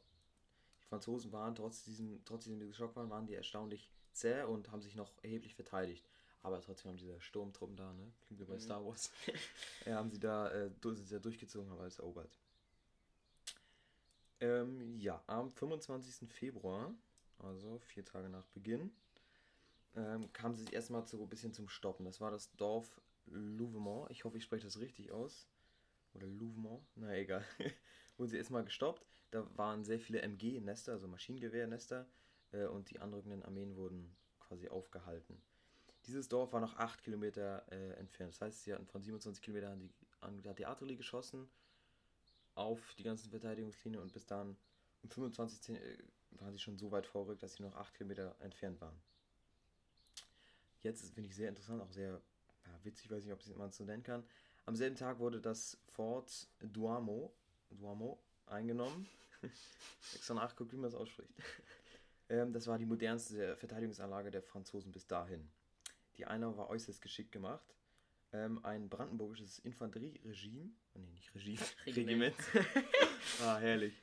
Franzosen 0.93 1.31
waren 1.31 1.55
trotz 1.55 1.83
diesem, 1.83 2.23
trotz 2.25 2.45
diesem 2.45 2.73
Schock 2.73 2.95
waren, 2.95 3.09
waren 3.09 3.25
die 3.25 3.35
erstaunlich 3.35 3.89
zäh 4.11 4.43
und 4.43 4.71
haben 4.71 4.81
sich 4.81 4.95
noch 4.95 5.11
erheblich 5.23 5.55
verteidigt. 5.55 6.07
Aber 6.41 6.61
trotzdem 6.61 6.89
haben 6.89 6.97
diese 6.97 7.19
Sturmtruppen 7.21 7.75
da, 7.75 7.93
ne? 7.93 8.11
Klingt 8.25 8.41
wie 8.41 8.45
bei 8.45 8.55
mhm. 8.55 8.59
Star 8.59 8.85
Wars. 8.85 9.11
ja, 9.85 9.95
haben 9.95 10.11
sie 10.11 10.19
da, 10.19 10.51
äh, 10.51 10.69
sind 10.81 11.07
sie 11.07 11.15
da 11.15 11.19
durchgezogen, 11.19 11.69
haben 11.69 11.79
alles 11.79 11.99
erobert. 11.99 12.37
Ähm, 14.41 14.99
ja, 14.99 15.23
am 15.27 15.49
25. 15.49 16.29
Februar 16.29 16.93
also 17.39 17.79
vier 17.79 18.05
Tage 18.05 18.29
nach 18.29 18.45
Beginn, 18.47 18.91
ähm, 19.95 20.31
kam 20.33 20.53
sie 20.53 20.63
sich 20.63 20.73
erstmal 20.73 21.05
so 21.07 21.21
ein 21.21 21.29
bisschen 21.29 21.53
zum 21.53 21.69
Stoppen. 21.69 22.05
Das 22.05 22.21
war 22.21 22.31
das 22.31 22.55
Dorf 22.55 23.01
Louvemont. 23.25 24.09
Ich 24.11 24.23
hoffe, 24.23 24.37
ich 24.37 24.43
spreche 24.43 24.65
das 24.65 24.79
richtig 24.79 25.11
aus. 25.11 25.47
Oder 26.13 26.27
Louvemont, 26.27 26.85
na 26.95 27.15
egal. 27.15 27.43
Wurden 28.17 28.29
sie 28.29 28.37
erstmal 28.37 28.63
gestoppt. 28.63 29.05
Da 29.33 29.47
waren 29.57 29.83
sehr 29.83 29.99
viele 29.99 30.21
MG-Nester, 30.21 30.91
also 30.91 31.07
Maschinengewehr-Nester, 31.07 32.05
äh, 32.51 32.65
und 32.65 32.91
die 32.91 32.99
anrückenden 32.99 33.41
Armeen 33.41 33.75
wurden 33.75 34.15
quasi 34.39 34.69
aufgehalten. 34.69 35.41
Dieses 36.05 36.29
Dorf 36.29 36.53
war 36.53 36.61
noch 36.61 36.75
8 36.77 37.01
Kilometer 37.01 37.65
äh, 37.71 37.93
entfernt. 37.93 38.31
Das 38.33 38.41
heißt, 38.41 38.63
sie 38.63 38.73
hatten 38.73 38.85
von 38.85 39.01
27 39.01 39.41
Kilometern 39.41 39.79
die, 39.79 39.89
an, 40.21 40.43
hat 40.45 40.59
die 40.59 40.67
Artillerie 40.67 40.97
geschossen 40.97 41.49
auf 42.53 42.93
die 42.99 43.03
ganzen 43.03 43.31
Verteidigungslinien 43.31 44.03
und 44.03 44.13
bis 44.13 44.27
dann 44.27 44.55
um 45.01 45.09
25 45.09 45.79
waren 46.33 46.53
sie 46.53 46.59
schon 46.59 46.77
so 46.77 46.91
weit 46.91 47.07
vorrückt, 47.07 47.41
dass 47.41 47.55
sie 47.55 47.63
noch 47.63 47.75
8 47.75 47.95
Kilometer 47.95 48.35
entfernt 48.39 48.79
waren. 48.81 49.01
Jetzt 50.83 51.11
finde 51.11 51.27
ich 51.29 51.35
sehr 51.35 51.49
interessant, 51.49 51.81
auch 51.81 51.91
sehr 51.91 52.21
ja, 52.65 52.79
witzig, 52.83 53.09
weiß 53.09 53.23
nicht, 53.23 53.33
ob 53.33 53.57
man 53.57 53.69
es 53.69 53.77
so 53.77 53.83
nennen 53.83 54.03
kann. 54.03 54.23
Am 54.67 54.75
selben 54.75 54.95
Tag 54.95 55.17
wurde 55.17 55.41
das 55.41 55.79
Fort 55.87 56.47
Duamo, 56.59 57.33
Duamo 57.71 58.19
eingenommen. 58.53 59.07
Extra 60.13 60.33
nachguckt, 60.33 60.71
wie 60.71 60.77
man 60.77 60.89
es 60.89 60.95
ausspricht. 60.95 61.33
ähm, 62.29 62.53
das 62.53 62.67
war 62.67 62.77
die 62.77 62.85
modernste 62.85 63.55
Verteidigungsanlage 63.57 64.31
der 64.31 64.41
Franzosen 64.41 64.91
bis 64.91 65.07
dahin. 65.07 65.49
Die 66.17 66.25
Einnahme 66.25 66.57
war 66.57 66.69
äußerst 66.69 67.01
geschickt 67.01 67.31
gemacht. 67.31 67.75
Ähm, 68.31 68.63
ein 68.63 68.89
brandenburgisches 68.89 69.59
Infanterieregime, 69.59 70.71
oh 70.95 70.99
nee, 70.99 71.11
nicht 71.11 71.35
Regime, 71.35 71.59
Regiment. 71.85 72.35
ah, 73.41 73.57
herrlich. 73.59 73.93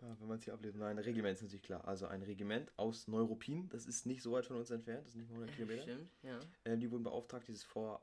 Ja, 0.00 0.16
wenn 0.18 0.28
man 0.28 0.38
es 0.38 0.44
hier 0.44 0.54
ablesen, 0.54 0.80
nein, 0.80 0.96
ein 0.96 1.04
Regiment 1.04 1.34
ist 1.34 1.42
natürlich 1.42 1.64
klar. 1.64 1.86
Also 1.86 2.06
ein 2.06 2.22
Regiment 2.22 2.72
aus 2.78 3.08
Neuruppin, 3.08 3.68
das 3.68 3.86
ist 3.86 4.06
nicht 4.06 4.22
so 4.22 4.32
weit 4.32 4.46
von 4.46 4.56
uns 4.56 4.70
entfernt, 4.70 5.06
das 5.06 5.14
ist 5.14 5.16
nicht 5.16 5.28
mal 5.28 5.34
100 5.34 5.56
Kilometer. 5.56 5.82
Stimmt, 5.82 6.10
ja. 6.22 6.38
Ähm, 6.64 6.80
die 6.80 6.90
wurden 6.90 7.02
beauftragt, 7.02 7.48
dieses 7.48 7.64
Fort, 7.64 8.00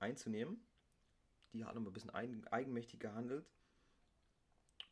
einzunehmen. 0.00 0.62
Die 1.54 1.64
hatten 1.64 1.78
aber 1.78 1.90
ein 1.90 1.92
bisschen 1.94 2.10
eigenmächtig 2.10 3.00
gehandelt 3.00 3.46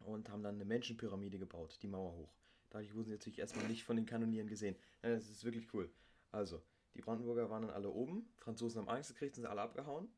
und 0.00 0.28
haben 0.28 0.42
dann 0.42 0.57
eine 0.57 0.64
Menschenpyramide 0.64 1.38
gebaut, 1.38 1.78
die 1.83 1.88
Mauer 1.88 2.12
hoch. 2.12 2.35
Dadurch 2.71 2.95
wurden 2.95 3.07
sie 3.07 3.12
natürlich 3.12 3.38
erstmal 3.38 3.66
nicht 3.66 3.85
von 3.85 3.97
den 3.97 4.07
Kanonieren 4.07 4.49
gesehen. 4.49 4.76
Ja, 5.02 5.11
das 5.11 5.28
ist 5.28 5.45
wirklich 5.45 5.73
cool. 5.75 5.90
Also, 6.30 6.62
die 6.95 7.00
Brandenburger 7.00 7.50
waren 7.50 7.62
dann 7.62 7.73
alle 7.73 7.90
oben, 7.90 8.28
Franzosen 8.38 8.80
haben 8.80 8.88
Angst 8.88 9.11
gekriegt, 9.11 9.35
sind 9.35 9.47
alle 9.47 9.62
abgehauen, 9.62 10.09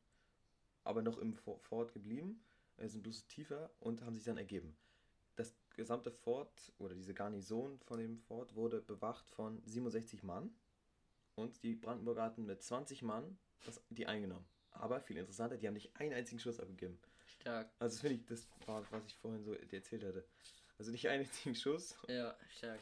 aber 0.85 1.03
noch 1.03 1.19
im 1.19 1.35
Fort 1.35 1.93
geblieben, 1.93 2.43
äh, 2.77 2.89
sind 2.89 3.03
bloß 3.03 3.27
tiefer 3.27 3.71
und 3.81 4.03
haben 4.03 4.15
sich 4.15 4.25
dann 4.25 4.39
ergeben 4.39 4.77
gesamte 5.77 6.11
Fort 6.11 6.73
oder 6.79 6.95
diese 6.95 7.15
Garnison 7.15 7.79
von 7.81 7.99
dem 7.99 8.19
Fort 8.19 8.55
wurde 8.55 8.81
bewacht 8.81 9.29
von 9.31 9.63
67 9.65 10.23
Mann 10.23 10.55
und 11.35 11.63
die 11.63 11.75
Brandenburger 11.75 12.23
hatten 12.23 12.47
mit 12.47 12.63
20 12.63 13.03
Mann 13.03 13.39
das, 13.65 13.81
die 13.91 14.07
eingenommen. 14.07 14.45
Aber 14.71 15.01
viel 15.01 15.17
interessanter, 15.17 15.57
die 15.57 15.67
haben 15.67 15.75
nicht 15.75 15.95
einen 15.97 16.13
einzigen 16.13 16.41
Schuss 16.41 16.61
abgegeben. 16.61 16.99
Stark. 17.43 17.71
Also 17.79 17.95
das 17.95 18.01
finde 18.01 18.17
ich, 18.17 18.25
das 18.27 18.49
war, 18.67 18.85
was 18.91 19.07
ich 19.07 19.17
vorhin 19.17 19.45
so 19.45 19.53
erzählt 19.53 20.05
hatte. 20.05 20.25
Also 20.79 20.91
nicht 20.91 21.09
einen 21.09 21.25
einzigen 21.27 21.55
Schuss. 21.55 21.95
Ja, 22.09 22.37
stark. 22.57 22.81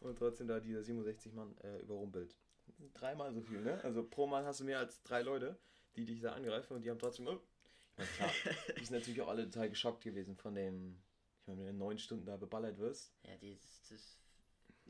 Und 0.00 0.18
trotzdem 0.18 0.48
da 0.48 0.60
dieser 0.60 0.82
67 0.82 1.32
Mann 1.32 1.56
äh, 1.58 1.78
überrumpelt. 1.78 2.36
Dreimal 2.94 3.32
so 3.32 3.40
viel, 3.42 3.60
ne? 3.60 3.82
Also 3.82 4.04
pro 4.04 4.26
Mann 4.26 4.44
hast 4.44 4.60
du 4.60 4.64
mehr 4.64 4.78
als 4.78 5.02
drei 5.02 5.22
Leute, 5.22 5.56
die 5.96 6.04
dich 6.04 6.20
da 6.20 6.32
angreifen 6.32 6.74
und 6.74 6.82
die 6.82 6.90
haben 6.90 6.98
trotzdem. 6.98 7.26
Oh. 7.26 7.40
Ja, 7.98 8.04
klar, 8.04 8.30
die 8.78 8.84
sind 8.84 8.98
natürlich 8.98 9.20
auch 9.20 9.28
alle 9.28 9.44
total 9.44 9.68
geschockt 9.68 10.02
gewesen 10.02 10.36
von 10.36 10.54
dem 10.54 11.02
ich 11.42 11.48
meine, 11.48 11.66
wenn 11.66 11.78
du 11.78 11.84
neun 11.84 11.98
Stunden 11.98 12.24
da 12.24 12.36
beballert 12.36 12.78
wirst. 12.78 13.12
Ja, 13.24 13.36
die, 13.36 13.58
das 13.58 13.90
ist 13.90 14.18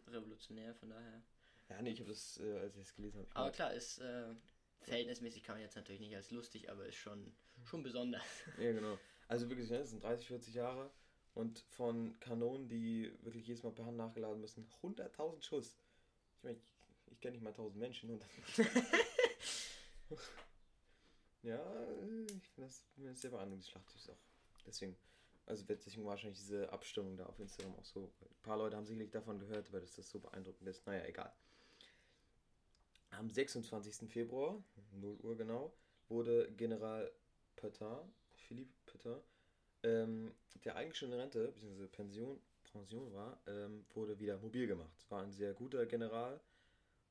revolutionär, 0.07 0.75
von 0.75 0.91
daher. 0.91 1.23
Ja, 1.71 1.81
nee, 1.81 1.93
ich 1.93 2.01
habe 2.01 2.11
das, 2.11 2.39
äh, 2.41 2.59
als 2.59 2.77
ich 2.77 2.83
es 2.83 2.95
gelesen 2.95 3.21
habe. 3.21 3.29
Aber 3.33 3.51
klar, 3.51 3.73
ist 3.73 3.99
äh, 4.01 4.35
verhältnismäßig 4.81 5.43
kann 5.43 5.55
man 5.55 5.63
jetzt 5.63 5.77
natürlich 5.77 6.03
nicht 6.03 6.15
als 6.15 6.31
lustig, 6.31 6.71
aber 6.71 6.85
ist 6.85 6.97
schon, 6.97 7.35
schon 7.65 7.83
besonders. 7.83 8.23
Ja, 8.59 8.73
genau. 8.73 8.99
Also 9.33 9.49
wirklich, 9.49 9.71
ne, 9.71 9.79
das 9.79 9.89
sind 9.89 10.05
30, 10.05 10.27
40 10.27 10.53
Jahre 10.53 10.91
und 11.33 11.59
von 11.71 12.21
Kanonen, 12.21 12.69
die 12.69 13.11
wirklich 13.23 13.47
jedes 13.47 13.63
Mal 13.63 13.73
per 13.73 13.87
Hand 13.87 13.97
nachgeladen 13.97 14.43
müssen, 14.43 14.69
100.000 14.83 15.43
Schuss. 15.43 15.75
Ich 16.37 16.45
meine, 16.45 16.59
ich, 16.59 16.63
ich 17.13 17.19
kenne 17.19 17.33
nicht 17.33 17.43
mal 17.43 17.49
1000 17.49 17.81
Menschen. 17.81 18.11
Und 18.11 18.23
ja, 21.43 21.65
ich 22.27 22.47
finde 22.51 22.69
das, 22.69 22.85
find 22.95 23.07
das 23.09 23.23
sehr 23.23 23.31
beeindruckend, 23.31 23.65
die 23.65 23.71
Schlacht 23.71 23.95
ist 23.95 24.11
auch. 24.11 24.19
Deswegen 24.67 24.99
also 25.47 25.67
wird 25.67 25.81
sich 25.81 26.05
wahrscheinlich 26.05 26.39
diese 26.39 26.71
Abstimmung 26.71 27.17
da 27.17 27.25
auf 27.25 27.41
Instagram 27.41 27.75
auch 27.77 27.87
so. 27.87 28.13
Ein 28.21 28.43
paar 28.43 28.59
Leute 28.59 28.77
haben 28.77 28.85
sicherlich 28.85 29.13
davon 29.13 29.39
gehört, 29.39 29.73
weil 29.73 29.81
das, 29.81 29.95
das 29.95 30.11
so 30.11 30.19
beeindruckend 30.19 30.69
ist. 30.69 30.87
Naja, 30.87 31.07
egal. 31.07 31.33
Am 33.13 33.31
26. 33.31 34.11
Februar, 34.11 34.63
0 35.01 35.17
Uhr 35.23 35.39
genau, 35.39 35.73
wurde 36.11 36.53
General 36.53 37.11
Petain, 37.57 38.13
Philippe 38.43 38.73
Petain, 38.87 39.21
ähm, 39.83 40.35
der 40.65 40.77
eigentlich 40.77 40.99
schon 40.99 41.13
in 41.13 41.19
Rente 41.19 41.53
bzw. 41.53 41.87
Pension, 41.89 42.41
Pension 42.73 43.13
war, 43.13 43.41
ähm, 43.47 43.85
wurde 43.95 44.19
wieder 44.19 44.39
mobil 44.39 44.67
gemacht. 44.67 45.07
War 45.09 45.23
ein 45.23 45.33
sehr 45.33 45.55
guter 45.55 45.87
General 45.87 46.41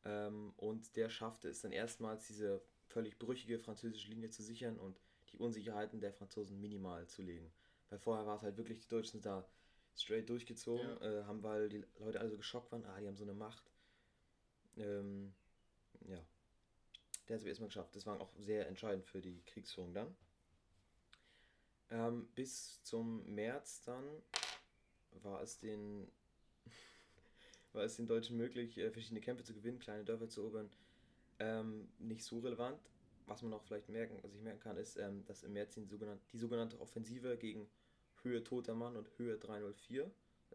ähm, 0.06 0.54
und 0.58 0.96
der 0.96 1.10
schaffte 1.10 1.50
es 1.50 1.62
dann 1.62 1.72
erstmals, 1.72 2.28
diese 2.28 2.62
völlig 2.88 3.18
brüchige 3.20 3.60
französische 3.60 4.10
Linie 4.10 4.30
zu 4.30 4.44
sichern 4.44 4.78
und 4.78 5.00
die 5.32 5.38
Unsicherheiten 5.38 6.00
der 6.02 6.14
Franzosen 6.14 6.60
minimal 6.60 7.08
zu 7.08 7.22
legen. 7.22 7.52
Weil 7.90 8.00
vorher 8.00 8.26
war 8.26 8.36
es 8.36 8.42
halt 8.42 8.58
wirklich, 8.58 8.80
die 8.80 8.88
Deutschen 8.88 9.14
sind 9.14 9.26
da 9.26 9.48
straight 9.96 10.30
durchgezogen 10.30 10.88
ja. 10.88 11.20
äh, 11.20 11.24
haben, 11.26 11.44
weil 11.44 11.70
die 11.70 11.84
Leute 12.00 12.20
alle 12.20 12.30
so 12.30 12.38
geschockt 12.38 12.72
waren, 12.72 12.86
ah, 12.86 13.00
die 13.00 13.08
haben 13.08 13.18
so 13.18 13.24
eine 13.24 13.34
Macht. 13.34 13.72
Ähm, 14.78 15.34
ja. 16.08 16.20
Der 17.28 17.36
hat 17.36 17.42
es 17.42 17.48
erstmal 17.48 17.70
geschafft. 17.70 17.96
Das 17.96 18.06
war 18.06 18.20
auch 18.20 18.34
sehr 18.38 18.68
entscheidend 18.68 19.06
für 19.06 19.22
die 19.22 19.42
Kriegsführung 19.46 19.94
dann. 19.94 20.16
Ähm, 21.92 22.28
bis 22.36 22.82
zum 22.84 23.26
März 23.36 23.84
dann 23.84 24.06
war 25.24 25.42
es 25.42 25.60
den 25.60 26.08
war 27.74 27.84
es 27.84 27.98
den 27.98 28.08
Deutschen 28.08 28.38
möglich, 28.38 28.78
äh, 28.78 28.90
verschiedene 28.92 29.22
Kämpfe 29.22 29.44
zu 29.44 29.54
gewinnen, 29.54 29.80
kleine 29.80 30.06
Dörfer 30.06 30.30
zu 30.30 30.42
erobern. 30.42 30.70
Ähm, 31.40 31.90
nicht 32.00 32.24
so 32.24 32.40
relevant. 32.40 32.80
Was 33.28 33.42
man 33.42 33.54
auch 33.54 33.64
vielleicht 33.64 33.90
merken, 33.90 34.18
was 34.24 34.34
ich 34.34 34.42
merken 34.42 34.62
kann, 34.62 34.78
ist, 34.78 34.98
ähm, 34.98 35.24
dass 35.26 35.44
im 35.44 35.54
März 35.54 35.76
die 35.76 35.86
sogenannte, 35.86 36.24
die 36.34 36.38
sogenannte 36.38 36.80
Offensive 36.80 37.38
gegen 37.38 37.68
Höhe 38.24 38.44
Toter 38.44 38.74
Mann 38.74 38.96
und 38.96 39.08
Höhe 39.18 39.38
304, 39.38 40.10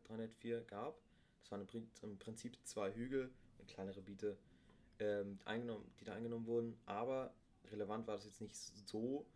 304 0.06 0.60
gab. 0.62 0.98
Das 1.40 1.50
waren 1.50 1.66
im 2.02 2.18
Prinzip 2.18 2.58
zwei 2.64 2.92
Hügel 2.92 3.30
und 3.58 3.68
kleinere 3.68 3.96
Gebiete, 3.96 4.36
ähm, 4.98 5.38
eingenommen, 5.44 5.90
die 6.00 6.04
da 6.04 6.14
eingenommen 6.14 6.46
wurden. 6.46 6.76
Aber 6.86 7.32
relevant 7.70 8.06
war 8.06 8.16
das 8.16 8.24
jetzt 8.24 8.40
nicht 8.40 8.54
so, 8.54 9.26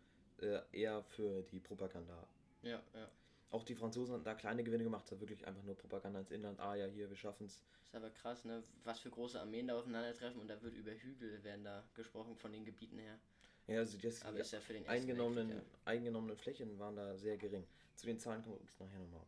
äh, 0.43 0.61
eher 0.71 1.03
für 1.03 1.43
die 1.43 1.59
Propaganda. 1.59 2.27
Ja, 2.63 2.81
ja. 2.93 3.09
Auch 3.51 3.63
die 3.63 3.75
Franzosen 3.75 4.13
hatten 4.13 4.23
da 4.23 4.33
kleine 4.33 4.63
Gewinne 4.63 4.83
gemacht, 4.83 5.03
das 5.03 5.11
war 5.13 5.19
wirklich 5.21 5.45
einfach 5.45 5.63
nur 5.63 5.75
Propaganda 5.75 6.19
ins 6.19 6.31
Inland. 6.31 6.59
Ah 6.59 6.75
ja, 6.75 6.85
hier, 6.85 7.09
wir 7.09 7.17
schaffen 7.17 7.45
es. 7.45 7.61
Ist 7.85 7.95
aber 7.95 8.09
krass, 8.09 8.45
ne? 8.45 8.63
Was 8.85 8.99
für 8.99 9.09
große 9.09 9.39
Armeen 9.39 9.67
da 9.67 9.77
aufeinandertreffen 9.77 10.39
und 10.39 10.47
da 10.47 10.61
wird 10.61 10.77
über 10.77 10.91
Hügel 10.91 11.43
werden 11.43 11.65
da 11.65 11.83
gesprochen 11.93 12.37
von 12.37 12.53
den 12.53 12.63
Gebieten 12.63 12.97
her. 12.97 13.19
Ja, 13.67 13.79
also 13.79 13.97
das 13.97 14.23
aber 14.23 14.39
ist 14.39 14.51
ja 14.51 14.61
für 14.61 14.73
den 14.73 14.87
eingenommenen, 14.87 15.49
Weltkrieg, 15.49 15.73
ja. 15.73 15.91
eingenommenen 15.91 16.37
Flächen 16.37 16.79
waren 16.79 16.95
da 16.95 17.17
sehr 17.17 17.37
gering. 17.37 17.65
Zu 17.95 18.05
den 18.05 18.19
Zahlen 18.19 18.41
kommen 18.41 18.55
wir 18.55 18.61
übrigens 18.61 18.79
nachher 18.79 18.99
nochmal. 18.99 19.25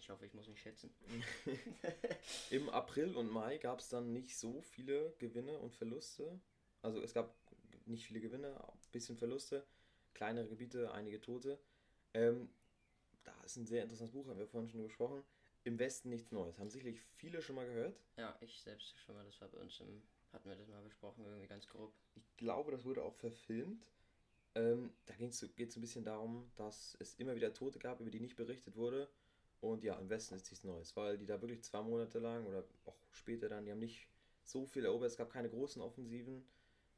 Ich 0.00 0.10
hoffe, 0.10 0.26
ich 0.26 0.34
muss 0.34 0.48
mich 0.48 0.60
schätzen. 0.60 0.90
Im 2.50 2.68
April 2.70 3.14
und 3.16 3.30
Mai 3.30 3.58
gab 3.58 3.78
es 3.78 3.88
dann 3.88 4.12
nicht 4.12 4.36
so 4.36 4.60
viele 4.62 5.14
Gewinne 5.18 5.56
und 5.58 5.72
Verluste. 5.72 6.40
Also 6.82 7.00
es 7.00 7.14
gab 7.14 7.32
nicht 7.86 8.06
viele 8.06 8.20
Gewinne, 8.20 8.48
ein 8.48 8.90
bisschen 8.92 9.16
Verluste, 9.16 9.64
kleinere 10.14 10.48
Gebiete, 10.48 10.92
einige 10.92 11.20
Tote. 11.20 11.58
Ähm, 12.14 12.48
da 13.24 13.34
ist 13.44 13.56
ein 13.56 13.66
sehr 13.66 13.82
interessantes 13.82 14.12
Buch, 14.12 14.28
haben 14.28 14.38
wir 14.38 14.46
vorhin 14.46 14.70
schon 14.70 14.82
gesprochen. 14.82 15.22
Im 15.64 15.78
Westen 15.78 16.08
nichts 16.08 16.32
Neues. 16.32 16.58
Haben 16.58 16.70
sicherlich 16.70 17.00
viele 17.00 17.42
schon 17.42 17.56
mal 17.56 17.66
gehört. 17.66 18.00
Ja, 18.16 18.36
ich 18.40 18.60
selbst 18.62 18.98
schon 18.98 19.14
mal. 19.14 19.24
Das 19.24 19.40
war 19.40 19.48
bei 19.48 19.58
uns 19.58 19.78
im, 19.80 20.02
hatten 20.32 20.48
wir 20.48 20.56
das 20.56 20.68
mal 20.68 20.82
besprochen, 20.82 21.24
irgendwie 21.24 21.48
ganz 21.48 21.66
grob. 21.66 21.92
Ich 22.14 22.36
glaube, 22.36 22.70
das 22.70 22.84
wurde 22.84 23.02
auch 23.02 23.14
verfilmt. 23.14 23.86
Ähm, 24.54 24.92
da 25.06 25.14
geht 25.14 25.30
es 25.32 25.76
ein 25.76 25.80
bisschen 25.80 26.04
darum, 26.04 26.50
dass 26.56 26.96
es 26.98 27.14
immer 27.16 27.36
wieder 27.36 27.52
Tote 27.52 27.78
gab, 27.78 28.00
über 28.00 28.10
die 28.10 28.20
nicht 28.20 28.36
berichtet 28.36 28.76
wurde. 28.76 29.08
Und 29.60 29.84
ja, 29.84 29.94
im 29.96 30.08
Westen 30.08 30.34
ist 30.34 30.50
nichts 30.50 30.64
Neues, 30.64 30.96
weil 30.96 31.18
die 31.18 31.26
da 31.26 31.40
wirklich 31.42 31.62
zwei 31.62 31.82
Monate 31.82 32.18
lang 32.18 32.46
oder 32.46 32.64
auch 32.86 32.96
später 33.12 33.48
dann, 33.48 33.66
die 33.66 33.70
haben 33.70 33.78
nicht 33.78 34.08
so 34.42 34.64
viel 34.64 34.84
erobert. 34.86 35.10
Es 35.10 35.16
gab 35.18 35.30
keine 35.30 35.50
großen 35.50 35.82
Offensiven. 35.82 36.44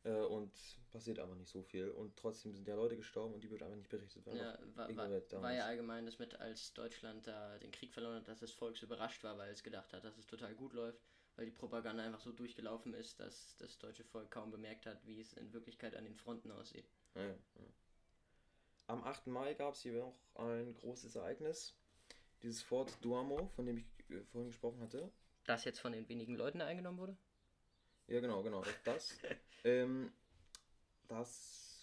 Äh, 0.04 0.10
und 0.10 0.52
passiert 0.90 1.18
aber 1.18 1.34
nicht 1.34 1.48
so 1.48 1.62
viel. 1.62 1.88
Und 1.90 2.16
trotzdem 2.16 2.52
sind 2.52 2.66
ja 2.66 2.74
Leute 2.74 2.96
gestorben 2.96 3.34
und 3.34 3.44
die 3.44 3.50
wird 3.50 3.62
einfach 3.62 3.76
nicht 3.76 3.88
berichtet. 3.88 4.26
Ja, 4.26 4.58
war, 4.74 4.96
war, 4.96 5.42
war, 5.42 5.54
ja 5.54 5.64
allgemein 5.64 6.06
das 6.06 6.18
mit, 6.18 6.38
als 6.40 6.72
Deutschland 6.74 7.26
da 7.26 7.58
den 7.58 7.70
Krieg 7.70 7.92
verloren 7.92 8.16
hat, 8.16 8.28
dass 8.28 8.40
das 8.40 8.50
Volk 8.52 8.76
so 8.76 8.86
überrascht 8.86 9.22
war, 9.22 9.38
weil 9.38 9.50
es 9.50 9.62
gedacht 9.62 9.92
hat, 9.92 10.04
dass 10.04 10.18
es 10.18 10.26
total 10.26 10.54
gut 10.54 10.72
läuft, 10.72 11.00
weil 11.36 11.46
die 11.46 11.52
Propaganda 11.52 12.02
einfach 12.02 12.20
so 12.20 12.32
durchgelaufen 12.32 12.94
ist, 12.94 13.20
dass 13.20 13.56
das 13.56 13.78
deutsche 13.78 14.04
Volk 14.04 14.30
kaum 14.30 14.50
bemerkt 14.50 14.86
hat, 14.86 15.06
wie 15.06 15.20
es 15.20 15.32
in 15.34 15.52
Wirklichkeit 15.52 15.94
an 15.94 16.04
den 16.04 16.16
Fronten 16.16 16.50
aussieht. 16.50 16.88
Ja, 17.14 17.28
ja. 17.28 17.36
Am 18.88 19.04
8. 19.04 19.28
Mai 19.28 19.54
gab 19.54 19.74
es 19.74 19.82
hier 19.82 19.94
noch 19.94 20.14
ein 20.34 20.74
großes 20.74 21.14
Ereignis. 21.14 21.74
Dieses 22.42 22.60
Fort 22.60 22.92
Duomo, 23.02 23.48
von 23.54 23.64
dem 23.64 23.78
ich 23.78 23.84
äh, 24.10 24.20
vorhin 24.24 24.48
gesprochen 24.50 24.80
hatte. 24.80 25.10
Das 25.44 25.64
jetzt 25.64 25.78
von 25.78 25.92
den 25.92 26.08
wenigen 26.08 26.34
Leuten 26.34 26.60
eingenommen 26.60 26.98
wurde? 26.98 27.16
Ja, 28.12 28.20
genau, 28.20 28.42
genau. 28.42 28.62
Das, 28.84 29.16
ähm, 29.64 30.12
das 31.08 31.80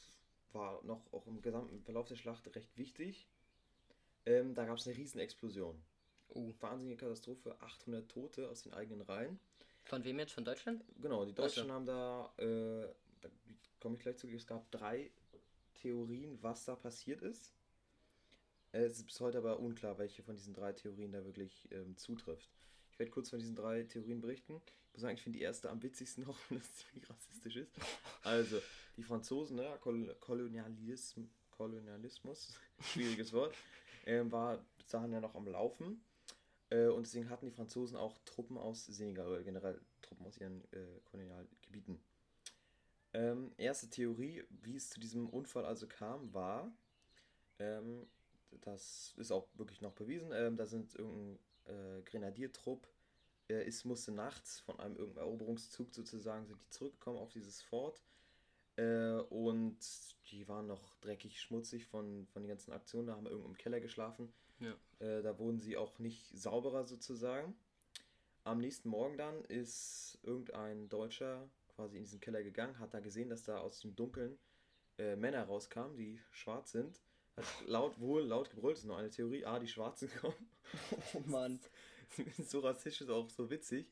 war 0.54 0.84
noch 0.84 1.12
auch 1.12 1.26
im 1.26 1.42
gesamten 1.42 1.82
Verlauf 1.82 2.08
der 2.08 2.18
Schlacht 2.18 2.56
recht 2.56 2.78
wichtig. 2.78 3.28
Ähm, 4.28 4.54
da 4.54 4.66
gab 4.66 4.78
es 4.78 4.86
eine 4.86 4.96
Riesenexplosion. 4.96 5.82
Uh. 6.36 6.54
Wahnsinnige 6.60 6.98
Katastrophe, 6.98 7.60
800 7.60 8.08
Tote 8.08 8.48
aus 8.48 8.62
den 8.62 8.74
eigenen 8.74 9.02
Reihen. 9.02 9.40
Von 9.86 10.04
wem 10.04 10.20
jetzt? 10.20 10.34
Von 10.34 10.46
Deutschland? 10.46 10.86
Genau, 11.02 11.26
die 11.26 11.34
Deutschen 11.34 11.64
also. 11.64 11.74
haben 11.74 11.86
da, 11.88 12.32
äh, 12.38 12.88
da 13.22 13.30
komme 13.80 13.96
ich 13.96 14.02
gleich 14.02 14.18
zu, 14.18 14.28
es 14.28 14.46
gab 14.46 14.70
drei 14.70 15.10
Theorien, 15.74 16.38
was 16.44 16.64
da 16.66 16.76
passiert 16.76 17.24
ist. 17.24 17.56
Es 18.72 18.98
ist 19.00 19.06
bis 19.08 19.20
heute 19.20 19.40
aber 19.40 19.60
unklar, 19.60 19.98
welche 19.98 20.22
von 20.22 20.36
diesen 20.36 20.54
drei 20.54 20.74
Theorien 20.74 21.12
da 21.12 21.26
wirklich 21.26 21.68
ähm, 21.72 21.98
zutrifft. 21.98 22.52
Ich 22.92 23.00
werde 23.00 23.12
kurz 23.12 23.32
von 23.32 23.40
diesen 23.40 23.56
drei 23.56 23.82
Theorien 23.82 24.22
berichten. 24.22 24.62
Muss 25.00 25.04
sagen, 25.04 25.16
ich 25.16 25.24
finde 25.24 25.40
die 25.40 25.46
erste 25.46 25.70
am 25.70 25.82
witzigsten 25.82 26.24
noch, 26.28 26.38
wenn 26.50 26.58
das 26.58 26.76
ziemlich 26.76 27.10
rassistisch 27.10 27.56
ist. 27.56 27.72
Also, 28.22 28.62
die 28.98 29.04
Franzosen, 29.04 29.56
ne, 29.56 29.78
Kol 29.80 30.14
Kolonialism, 30.20 31.24
Kolonialismus, 31.52 32.60
schwieriges 32.82 33.32
Wort, 33.32 33.56
äh, 34.04 34.22
war 34.26 34.62
bis 34.78 34.88
dahin 34.88 35.14
ja 35.14 35.22
noch 35.22 35.36
am 35.36 35.48
Laufen. 35.48 36.04
Äh, 36.70 36.88
und 36.88 37.06
deswegen 37.06 37.30
hatten 37.30 37.46
die 37.46 37.54
Franzosen 37.54 37.96
auch 37.96 38.18
Truppen 38.26 38.58
aus 38.58 38.88
Senegal, 38.88 39.30
oder 39.30 39.42
generell 39.42 39.80
Truppen 40.02 40.26
aus 40.26 40.38
ihren 40.38 40.66
äh, 40.74 41.00
Kolonialgebieten. 41.06 42.02
Ähm, 43.14 43.54
erste 43.56 43.90
Theorie, 43.90 44.44
wie 44.50 44.76
es 44.76 44.90
zu 44.90 45.00
diesem 45.00 45.30
Unfall 45.30 45.64
also 45.64 45.88
kam, 45.88 46.34
war, 46.34 46.70
ähm, 47.58 48.06
das 48.62 49.14
ist 49.16 49.32
auch 49.32 49.48
wirklich 49.54 49.80
noch 49.80 49.94
bewiesen, 49.94 50.34
ähm, 50.34 50.58
da 50.58 50.66
sind 50.66 50.94
irgendein 50.96 51.40
äh, 51.68 52.02
Grenadiertrupp 52.02 52.86
äh, 53.50 53.66
ist, 53.68 53.86
musste 53.86 54.12
nachts 54.12 54.60
von 54.60 54.80
einem 54.80 54.96
irgendeinem 54.96 55.28
Eroberungszug 55.28 55.94
sozusagen, 55.94 56.46
sind 56.46 56.62
die 56.62 56.70
zurückgekommen 56.70 57.18
auf 57.18 57.32
dieses 57.32 57.62
Fort. 57.62 58.02
Äh, 58.76 59.20
und 59.30 59.78
die 60.32 60.48
waren 60.48 60.68
noch 60.68 60.96
dreckig, 61.02 61.42
schmutzig 61.42 61.86
von, 61.86 62.28
von 62.28 62.44
den 62.44 62.50
ganzen 62.50 62.72
Aktionen, 62.72 63.08
da 63.08 63.16
haben 63.16 63.24
wir 63.24 63.32
irgendwo 63.32 63.50
im 63.50 63.58
Keller 63.58 63.82
geschlafen. 63.82 64.32
Ja. 64.60 64.76
Äh, 65.00 65.22
da 65.22 65.38
wurden 65.38 65.60
sie 65.60 65.78
auch 65.78 66.00
nicht 66.00 66.28
sauberer 66.38 66.86
sozusagen. 66.86 67.56
Am 68.44 68.60
nächsten 68.60 68.90
Morgen 68.90 69.18
dann 69.18 69.44
ist 69.46 70.18
irgendein 70.24 70.90
Deutscher 70.90 71.50
quasi 71.76 71.98
in 71.98 72.04
diesen 72.04 72.20
Keller 72.20 72.44
gegangen, 72.44 72.80
hat 72.80 72.94
da 72.94 73.00
gesehen, 73.00 73.30
dass 73.30 73.44
da 73.44 73.58
aus 73.58 73.80
dem 73.82 73.96
Dunkeln 73.96 74.38
äh, 74.98 75.16
Männer 75.16 75.44
rauskamen, 75.44 75.96
die 75.98 76.22
schwarz 76.32 76.72
sind. 76.72 77.02
Hat 77.36 77.46
laut, 77.66 78.00
wohl 78.00 78.24
laut 78.24 78.50
gebrüllt, 78.50 78.76
das 78.76 78.84
ist 78.84 78.88
nur 78.88 78.98
eine 78.98 79.10
Theorie, 79.10 79.46
ah, 79.46 79.60
die 79.60 79.68
Schwarzen 79.68 80.10
kommen. 80.22 80.50
Oh 81.14 81.22
Mann. 81.26 81.60
so 82.38 82.60
rassistisch, 82.60 83.10
auch 83.10 83.30
so 83.30 83.50
witzig. 83.50 83.88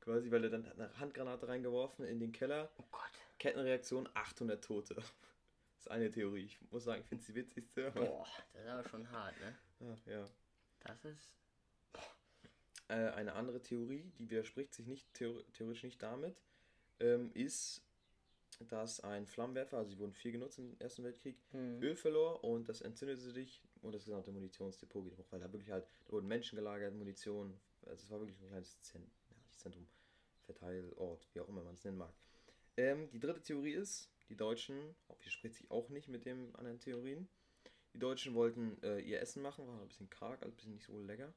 Quasi, 0.00 0.30
weil 0.30 0.44
er 0.44 0.50
dann 0.50 0.66
hat 0.66 0.78
eine 0.78 0.98
Handgranate 1.00 1.48
reingeworfen 1.48 2.04
in 2.04 2.20
den 2.20 2.32
Keller. 2.32 2.70
Oh 2.78 2.84
Gott. 2.90 3.02
Kettenreaktion, 3.38 4.08
800 4.14 4.62
Tote. 4.62 4.96
Das 5.76 5.86
ist 5.86 5.92
eine 5.92 6.10
Theorie. 6.10 6.46
Ich 6.46 6.58
muss 6.72 6.82
sagen, 6.82 7.02
ich 7.02 7.06
finde 7.06 7.22
sie 7.22 7.36
witzigste. 7.36 7.92
Boah, 7.92 8.26
das 8.52 8.62
ist 8.64 8.68
aber 8.68 8.88
schon 8.88 9.10
hart, 9.12 9.32
ne? 9.38 9.54
Ach, 9.80 10.06
ja. 10.06 10.28
Das 10.80 11.04
ist. 11.04 11.30
Äh, 12.88 13.10
eine 13.10 13.34
andere 13.34 13.62
Theorie, 13.62 14.10
die 14.18 14.28
widerspricht 14.28 14.74
sich 14.74 14.88
nicht 14.88 15.06
theoretisch 15.14 15.84
nicht 15.84 16.02
damit, 16.02 16.34
ähm, 16.98 17.30
ist, 17.34 17.82
dass 18.60 19.00
ein 19.00 19.26
Flammenwerfer, 19.26 19.78
also 19.78 19.90
sie 19.90 19.98
wurden 19.98 20.14
viel 20.14 20.32
genutzt 20.32 20.58
im 20.58 20.74
Ersten 20.80 21.04
Weltkrieg, 21.04 21.36
mhm. 21.52 21.82
Öl 21.82 21.94
verlor 21.94 22.42
und 22.42 22.68
das 22.68 22.80
entzündete 22.80 23.20
sich 23.20 23.62
und 23.82 23.94
das 23.94 24.04
gesamte 24.04 24.30
Munitionsdepot 24.32 25.04
geht 25.04 25.18
hoch, 25.18 25.26
weil 25.30 25.40
da 25.40 25.52
wirklich 25.52 25.70
halt, 25.70 25.86
da 26.06 26.12
wurden 26.12 26.28
Menschen 26.28 26.56
gelagert, 26.56 26.94
Munition, 26.94 27.58
also 27.86 28.02
es 28.02 28.10
war 28.10 28.20
wirklich 28.20 28.40
ein 28.40 28.48
kleines 28.48 28.80
Zentrum, 29.56 29.88
Verteilort, 30.44 31.28
wie 31.32 31.40
auch 31.40 31.48
immer 31.48 31.62
man 31.62 31.74
es 31.74 31.84
nennen 31.84 31.98
mag. 31.98 32.12
Ähm, 32.76 33.10
die 33.10 33.20
dritte 33.20 33.42
Theorie 33.42 33.72
ist, 33.72 34.10
die 34.28 34.36
Deutschen, 34.36 34.94
widerspricht 35.18 35.56
sich 35.56 35.70
auch 35.70 35.88
nicht 35.88 36.08
mit 36.08 36.24
den 36.24 36.54
anderen 36.54 36.80
Theorien, 36.80 37.28
die 37.94 37.98
Deutschen 37.98 38.34
wollten 38.34 38.80
äh, 38.82 39.00
ihr 39.00 39.20
Essen 39.20 39.42
machen, 39.42 39.66
war 39.66 39.80
ein 39.80 39.88
bisschen 39.88 40.10
karg, 40.10 40.42
also 40.42 40.52
ein 40.52 40.56
bisschen 40.56 40.74
nicht 40.74 40.84
so 40.84 41.00
lecker, 41.00 41.32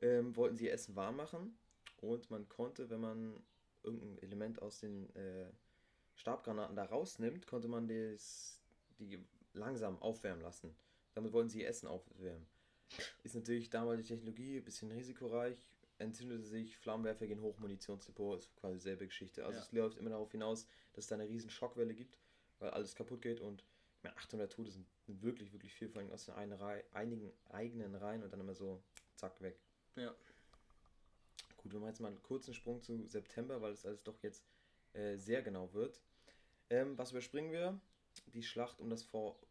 ähm, 0.00 0.36
wollten 0.36 0.56
sie 0.56 0.66
ihr 0.66 0.72
Essen 0.72 0.96
warm 0.96 1.16
machen 1.16 1.56
und 1.98 2.30
man 2.30 2.48
konnte, 2.48 2.90
wenn 2.90 3.00
man 3.00 3.42
irgendein 3.82 4.18
Element 4.22 4.60
aus 4.62 4.80
den 4.80 5.14
äh, 5.14 5.50
Stabgranaten 6.16 6.76
da 6.76 6.84
rausnimmt, 6.84 7.46
konnte 7.46 7.68
man 7.68 7.88
das, 7.88 8.60
die 8.98 9.18
langsam 9.52 10.00
aufwärmen 10.02 10.42
lassen. 10.42 10.74
Damit 11.16 11.32
wollten 11.32 11.48
sie 11.48 11.62
ihr 11.62 11.68
Essen 11.68 11.88
aufwärmen. 11.88 12.46
Ist 13.24 13.34
natürlich 13.34 13.70
damals 13.70 14.02
die 14.02 14.06
Technologie 14.06 14.58
ein 14.58 14.64
bisschen 14.64 14.92
risikoreich, 14.92 15.56
entzündete 15.96 16.44
sich, 16.44 16.76
Flammenwerfer 16.76 17.26
gehen 17.26 17.40
hoch, 17.40 17.58
Munitionsdepot, 17.58 18.38
ist 18.38 18.54
quasi 18.56 18.74
dieselbe 18.74 19.06
Geschichte. 19.06 19.46
Also 19.46 19.58
ja. 19.58 19.64
es 19.64 19.72
läuft 19.72 19.96
immer 19.96 20.10
darauf 20.10 20.30
hinaus, 20.30 20.66
dass 20.92 21.04
es 21.04 21.08
da 21.08 21.14
eine 21.14 21.26
riesen 21.26 21.48
Schockwelle 21.48 21.94
gibt, 21.94 22.18
weil 22.58 22.68
alles 22.68 22.94
kaputt 22.94 23.22
geht 23.22 23.40
und 23.40 23.64
ich 23.96 24.02
meine, 24.02 24.14
800 24.14 24.52
Tote 24.52 24.70
sind 24.70 24.86
wirklich, 25.06 25.54
wirklich 25.54 25.72
viel, 25.72 25.88
vor 25.88 26.02
allem 26.02 26.12
aus 26.12 26.26
den 26.26 26.34
einigen 26.92 27.32
eigenen 27.48 27.94
Reihen 27.94 28.22
und 28.22 28.30
dann 28.30 28.40
immer 28.40 28.54
so 28.54 28.82
zack 29.14 29.40
weg. 29.40 29.58
Ja. 29.94 30.14
Gut, 31.56 31.72
wir 31.72 31.80
machen 31.80 31.88
jetzt 31.88 32.00
mal 32.00 32.08
einen 32.08 32.22
kurzen 32.22 32.52
Sprung 32.52 32.82
zu 32.82 33.06
September, 33.06 33.62
weil 33.62 33.72
es 33.72 33.86
alles 33.86 34.04
doch 34.04 34.22
jetzt 34.22 34.44
äh, 34.92 35.16
sehr 35.16 35.40
genau 35.40 35.72
wird. 35.72 35.98
Ähm, 36.68 36.98
was 36.98 37.12
überspringen 37.12 37.52
wir? 37.52 37.80
Die 38.34 38.42
Schlacht 38.42 38.80
um 38.80 38.90
das 38.90 39.02
Fort 39.02 39.46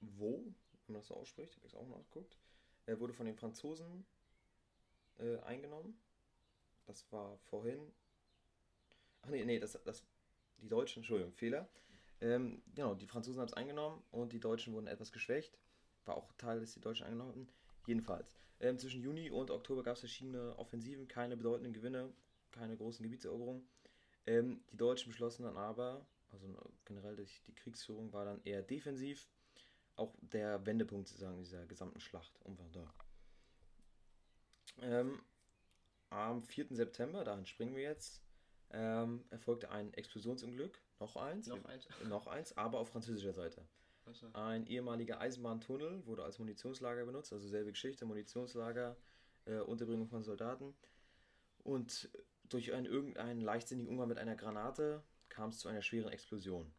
Vaux, 0.00 0.42
man 0.90 1.00
das 1.00 1.08
so 1.08 1.14
ausspricht, 1.14 1.56
habe 1.56 1.66
ich 1.66 1.72
es 1.72 1.78
auch 1.78 1.88
nachgeguckt, 1.88 2.36
äh, 2.86 2.98
wurde 2.98 3.12
von 3.12 3.26
den 3.26 3.36
Franzosen 3.36 4.04
äh, 5.18 5.38
eingenommen. 5.40 5.98
Das 6.86 7.10
war 7.12 7.38
vorhin. 7.50 7.80
Ach 9.22 9.28
nee, 9.28 9.44
nee, 9.44 9.58
das, 9.58 9.78
das, 9.84 10.04
die 10.58 10.68
Deutschen, 10.68 11.00
Entschuldigung, 11.00 11.32
Fehler. 11.32 11.68
Ähm, 12.20 12.62
genau, 12.74 12.94
die 12.94 13.06
Franzosen 13.06 13.40
haben 13.40 13.48
es 13.48 13.54
eingenommen 13.54 14.02
und 14.10 14.32
die 14.32 14.40
Deutschen 14.40 14.74
wurden 14.74 14.86
etwas 14.86 15.12
geschwächt. 15.12 15.58
War 16.04 16.16
auch 16.16 16.32
Teil, 16.34 16.60
dass 16.60 16.72
die 16.72 16.80
Deutschen 16.80 17.04
eingenommen 17.06 17.30
hatten. 17.30 17.48
Jedenfalls. 17.86 18.32
Ähm, 18.60 18.78
zwischen 18.78 19.02
Juni 19.02 19.30
und 19.30 19.50
Oktober 19.50 19.82
gab 19.82 19.94
es 19.94 20.00
verschiedene 20.00 20.58
Offensiven, 20.58 21.08
keine 21.08 21.36
bedeutenden 21.36 21.72
Gewinne, 21.72 22.12
keine 22.50 22.76
großen 22.76 23.02
Gebietseroberungen. 23.02 23.66
Ähm, 24.26 24.62
die 24.70 24.76
Deutschen 24.76 25.10
beschlossen 25.10 25.44
dann 25.44 25.56
aber, 25.56 26.06
also 26.30 26.46
generell 26.84 27.16
die, 27.16 27.26
die 27.46 27.54
Kriegsführung 27.54 28.12
war 28.12 28.26
dann 28.26 28.42
eher 28.44 28.62
defensiv. 28.62 29.28
Auch 30.00 30.14
der 30.22 30.64
Wendepunkt 30.64 31.08
sozusagen 31.08 31.36
dieser 31.36 31.66
gesamten 31.66 32.00
Schlacht 32.00 32.32
um 32.44 32.56
Verdun. 32.56 32.88
Ähm, 34.80 35.20
am 36.08 36.42
4. 36.42 36.68
September, 36.70 37.22
dahin 37.22 37.44
springen 37.44 37.76
wir 37.76 37.82
jetzt, 37.82 38.22
ähm, 38.70 39.22
erfolgte 39.28 39.70
ein 39.70 39.92
Explosionsunglück. 39.92 40.80
Noch 41.00 41.16
eins. 41.16 41.48
Noch 41.48 41.62
eins. 41.66 41.86
Noch 42.08 42.26
eins, 42.28 42.56
aber 42.56 42.78
auf 42.78 42.88
französischer 42.88 43.34
Seite. 43.34 43.62
So. 44.10 44.26
Ein 44.32 44.66
ehemaliger 44.66 45.20
Eisenbahntunnel 45.20 46.06
wurde 46.06 46.24
als 46.24 46.38
Munitionslager 46.38 47.04
benutzt, 47.04 47.34
also 47.34 47.46
selbe 47.46 47.72
Geschichte, 47.72 48.06
Munitionslager, 48.06 48.96
äh, 49.44 49.58
Unterbringung 49.58 50.08
von 50.08 50.22
Soldaten. 50.22 50.74
Und 51.58 52.08
durch 52.48 52.72
einen 52.72 52.86
irgendeinen 52.86 53.42
leichtsinnigen 53.42 53.90
Umgang 53.90 54.08
mit 54.08 54.16
einer 54.16 54.34
Granate 54.34 55.04
kam 55.28 55.50
es 55.50 55.58
zu 55.58 55.68
einer 55.68 55.82
schweren 55.82 56.10
Explosion. 56.10 56.72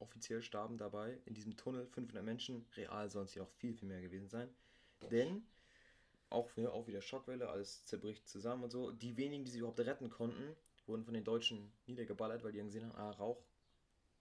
Offiziell 0.00 0.42
starben 0.42 0.78
dabei 0.78 1.20
in 1.26 1.34
diesem 1.34 1.56
Tunnel 1.56 1.86
500 1.86 2.24
Menschen, 2.24 2.66
real 2.76 3.08
sollen 3.08 3.26
es 3.26 3.34
jedoch 3.34 3.50
viel, 3.50 3.74
viel 3.74 3.86
mehr 3.86 4.00
gewesen 4.00 4.28
sein. 4.28 4.48
Denn 5.10 5.46
auch, 6.30 6.50
auch 6.56 6.86
wieder 6.86 7.02
Schockwelle, 7.02 7.48
alles 7.48 7.84
zerbricht 7.84 8.28
zusammen 8.28 8.64
und 8.64 8.70
so. 8.70 8.92
Die 8.92 9.16
wenigen, 9.16 9.44
die 9.44 9.50
sie 9.50 9.58
überhaupt 9.58 9.80
retten 9.80 10.10
konnten, 10.10 10.56
wurden 10.86 11.04
von 11.04 11.14
den 11.14 11.24
Deutschen 11.24 11.72
niedergeballert, 11.86 12.42
weil 12.42 12.52
die 12.52 12.58
dann 12.58 12.68
gesehen 12.68 12.86
haben, 12.86 12.96
ah, 12.96 13.10
Rauch, 13.10 13.44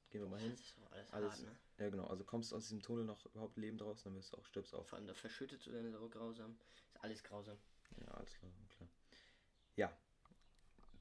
gehen 0.10 0.22
wir 0.22 0.28
mal 0.28 0.40
hin. 0.40 0.52
Alles, 0.92 1.14
alles 1.14 1.32
hart, 1.32 1.42
ne? 1.44 1.56
Ja, 1.80 1.90
genau. 1.90 2.08
Also 2.08 2.24
kommst 2.24 2.52
du 2.52 2.56
aus 2.56 2.64
diesem 2.64 2.82
Tunnel 2.82 3.06
noch 3.06 3.26
überhaupt 3.28 3.58
lebend 3.58 3.82
raus, 3.82 4.04
dann 4.04 4.16
wirst 4.16 4.34
du 4.34 4.38
auch, 4.38 4.46
stirbst 4.46 4.76
auch. 4.76 4.86
Vor 4.86 4.98
allem 4.98 5.08
da 5.08 5.14
verschüttet 5.14 5.66
werden, 5.72 5.94
ist 5.94 5.96
auch 5.96 6.10
grausam. 6.10 6.58
Ist 6.94 7.04
alles 7.04 7.24
grausam. 7.24 7.58
Ja, 8.02 8.08
alles 8.12 8.34
klar, 8.38 8.52
klar. 8.76 8.90
Ja. 9.76 9.98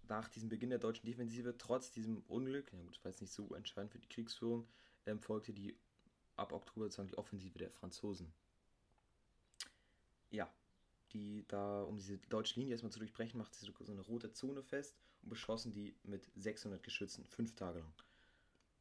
Nach 0.09 0.29
diesem 0.29 0.49
Beginn 0.49 0.71
der 0.71 0.79
deutschen 0.79 1.07
Defensive, 1.07 1.57
trotz 1.59 1.91
diesem 1.91 2.23
Unglück, 2.29 2.73
ja 2.73 2.81
gut, 2.81 2.97
das 2.97 3.05
war 3.05 3.11
jetzt 3.11 3.21
nicht 3.21 3.33
so 3.33 3.55
entscheidend 3.55 3.93
für 3.93 3.99
die 3.99 4.09
Kriegsführung, 4.09 4.67
ähm, 5.07 5.21
folgte 5.21 5.53
die 5.53 5.77
ab 6.37 6.53
Oktober 6.53 6.87
sozusagen 6.87 7.09
die 7.09 7.19
Offensive 7.19 7.59
der 7.59 7.71
Franzosen. 7.71 8.33
Ja, 10.31 10.51
die 11.13 11.45
da, 11.49 11.83
um 11.83 11.97
diese 11.97 12.19
deutsche 12.19 12.59
Linie 12.61 12.73
erstmal 12.73 12.93
zu 12.93 12.99
durchbrechen, 12.99 13.39
macht 13.39 13.55
sie 13.55 13.67
so 13.67 13.93
eine 13.93 14.01
rote 14.03 14.33
Zone 14.33 14.63
fest 14.63 14.97
und 15.23 15.31
beschossen 15.31 15.73
die 15.73 15.95
mit 16.05 16.29
600 16.37 16.83
Geschützen 16.83 17.25
fünf 17.25 17.55
Tage 17.55 17.81
lang. 17.81 17.93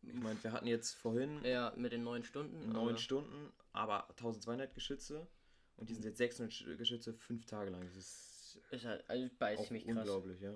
Ich 0.02 0.14
meine, 0.14 0.42
wir 0.44 0.52
hatten 0.52 0.68
jetzt 0.68 0.94
vorhin. 0.94 1.44
Ja, 1.44 1.74
mit 1.76 1.92
den 1.92 2.04
neun 2.04 2.24
Stunden. 2.24 2.72
Neun? 2.72 2.98
Stunden, 2.98 3.52
aber 3.74 4.10
1200 4.12 4.74
Geschütze 4.74 5.28
und 5.76 5.90
die 5.90 5.94
sind 5.94 6.06
jetzt 6.06 6.18
600 6.18 6.78
Geschütze 6.78 7.14
fünf 7.14 7.46
Tage 7.46 7.72
lang. 7.72 7.82
Das 7.82 7.96
ist, 7.96 8.60
ist 8.72 8.86
halt, 8.86 9.10
also 9.10 9.30
beißt 9.40 9.72
mich 9.72 9.86
krass. 9.86 9.98
Unglaublich, 9.98 10.42
ja. 10.42 10.56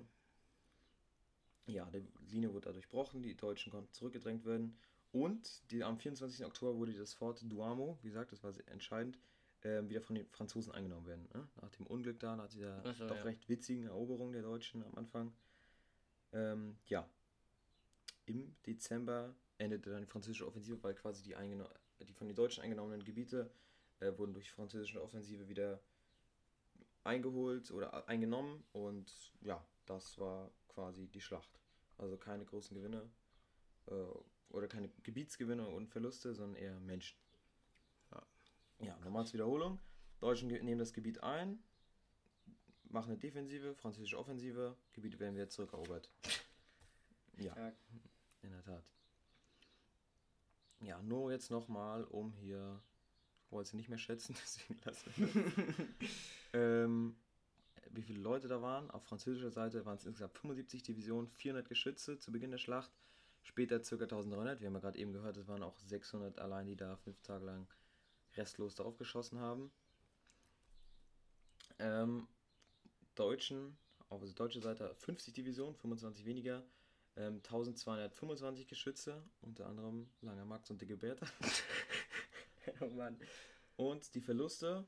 Ja, 1.68 1.86
die 1.92 2.04
Linie 2.30 2.54
wurde 2.54 2.68
da 2.68 2.74
durchbrochen, 2.74 3.22
die 3.22 3.36
Deutschen 3.36 3.72
konnten 3.72 3.92
zurückgedrängt 3.94 4.46
werden 4.46 4.78
und 5.12 5.72
die, 5.72 5.84
am 5.84 5.98
24. 5.98 6.46
Oktober 6.46 6.78
wurde 6.78 6.94
das 6.94 7.14
Fort 7.14 7.42
Duamo, 7.44 8.00
wie 8.02 8.08
gesagt, 8.08 8.32
das 8.32 8.44
war 8.44 8.54
entscheidend, 8.68 9.20
äh, 9.62 9.88
wieder 9.88 10.02
von 10.02 10.16
den 10.16 10.28
Franzosen 10.28 10.72
eingenommen 10.72 11.06
werden. 11.06 11.28
Ne? 11.34 11.48
Nach 11.62 11.70
dem 11.72 11.86
Unglück 11.88 12.20
da, 12.20 12.36
nach 12.36 12.48
dieser 12.48 12.82
so, 12.94 13.08
doch 13.08 13.18
ja. 13.18 13.24
recht 13.24 13.48
witzigen 13.50 13.86
Eroberung 13.86 14.32
der 14.32 14.42
Deutschen 14.42 14.84
am 14.84 14.96
Anfang. 14.96 15.34
Ähm, 16.34 16.78
ja, 16.86 17.08
im 18.26 18.56
Dezember 18.66 19.36
endete 19.58 19.92
dann 19.92 20.02
die 20.02 20.08
französische 20.08 20.48
Offensive, 20.48 20.82
weil 20.82 20.96
quasi 20.96 21.24
die, 21.24 21.36
die 22.06 22.14
von 22.14 22.28
den 22.28 22.36
Deutschen 22.36 22.64
eingenommenen 22.64 23.04
Gebiete 23.04 23.52
äh, 24.00 24.18
wurden 24.18 24.34
durch 24.34 24.46
die 24.46 24.52
französische 24.52 25.02
Offensive 25.04 25.48
wieder 25.50 25.82
eingeholt 27.04 27.72
oder 27.72 28.08
eingenommen 28.08 28.64
und 28.72 29.12
ja, 29.42 29.64
das 29.86 30.18
war 30.20 30.52
quasi 30.74 31.08
die 31.08 31.22
Schlacht. 31.22 31.60
Also 31.98 32.18
keine 32.18 32.46
großen 32.46 32.76
Gewinne 32.76 33.10
äh, 33.88 33.94
oder 34.50 34.68
keine 34.68 34.90
Gebietsgewinne 35.04 35.68
und 35.68 35.90
Verluste, 35.90 36.34
sondern 36.34 36.62
eher 36.62 36.80
Menschen. 36.80 37.18
Ja, 38.82 38.98
nochmals 39.00 39.34
Wiederholung. 39.34 39.80
Deutschen 40.20 40.48
nehmen 40.48 40.80
das 40.80 40.94
Gebiet 40.94 41.22
ein, 41.24 41.64
machen 42.90 43.12
eine 43.12 43.20
Defensive, 43.20 43.76
französische 43.76 44.18
Offensive, 44.18 44.76
Gebiete 44.94 45.20
werden 45.20 45.36
wieder 45.36 45.50
zurückerobert. 45.50 46.10
Ja, 47.38 47.56
ja, 47.56 47.74
in 48.42 48.52
der 48.52 48.64
Tat. 48.64 48.84
Ja, 50.82 51.02
nur 51.02 51.32
jetzt 51.32 51.52
nochmal, 51.52 52.04
um 52.06 52.34
hier, 52.34 52.82
ich 53.46 53.52
wollte 53.52 53.72
sie 53.72 53.78
nicht 53.78 53.90
mehr 53.90 54.00
schätzen, 54.00 54.36
deswegen 54.42 54.80
lassen 54.84 55.14
wir 55.16 55.88
ähm, 56.54 57.16
Wie 57.94 58.04
viele 58.04 58.20
Leute 58.22 58.48
da 58.48 58.62
waren? 58.62 58.90
Auf 58.92 59.04
französischer 59.04 59.52
Seite 59.52 59.86
waren 59.86 59.98
es 59.98 60.06
insgesamt 60.06 60.34
75 60.34 60.84
Divisionen, 60.84 61.28
400 61.28 61.68
Geschütze 61.68 62.18
zu 62.18 62.32
Beginn 62.32 62.52
der 62.52 62.58
Schlacht, 62.58 62.92
später 63.42 63.80
ca. 63.80 63.96
1300. 63.96 64.62
Wir 64.62 64.68
haben 64.68 64.76
ja 64.76 64.80
gerade 64.80 64.98
eben 64.98 65.12
gehört, 65.12 65.36
es 65.36 65.48
waren 65.48 65.64
auch 65.64 65.78
600 65.78 66.40
allein, 66.40 66.68
die 66.68 66.78
da 66.78 66.96
fünf 66.96 67.22
Tage 67.22 67.46
lang 67.46 67.68
restlos 68.38 68.76
darauf 68.76 68.98
geschossen 68.98 69.40
haben. 69.40 69.72
Ähm, 71.80 72.28
Deutschen, 73.16 73.78
auf 74.08 74.22
der 74.22 74.32
deutschen 74.34 74.62
Seite 74.62 74.96
50 74.96 75.34
Divisionen, 75.34 75.76
25 75.76 76.26
weniger, 76.26 76.64
ähm, 77.18 77.38
1225 77.38 78.68
Geschütze, 78.68 79.22
unter 79.42 79.68
anderem 79.68 80.10
Langer 80.22 80.46
Max 80.46 80.70
und 80.70 80.82
Dicke 80.82 80.96
Bertha. 80.96 81.26
oh 82.80 82.88
Mann. 82.88 83.20
Und 83.76 84.14
die 84.16 84.22
Verluste 84.22 84.86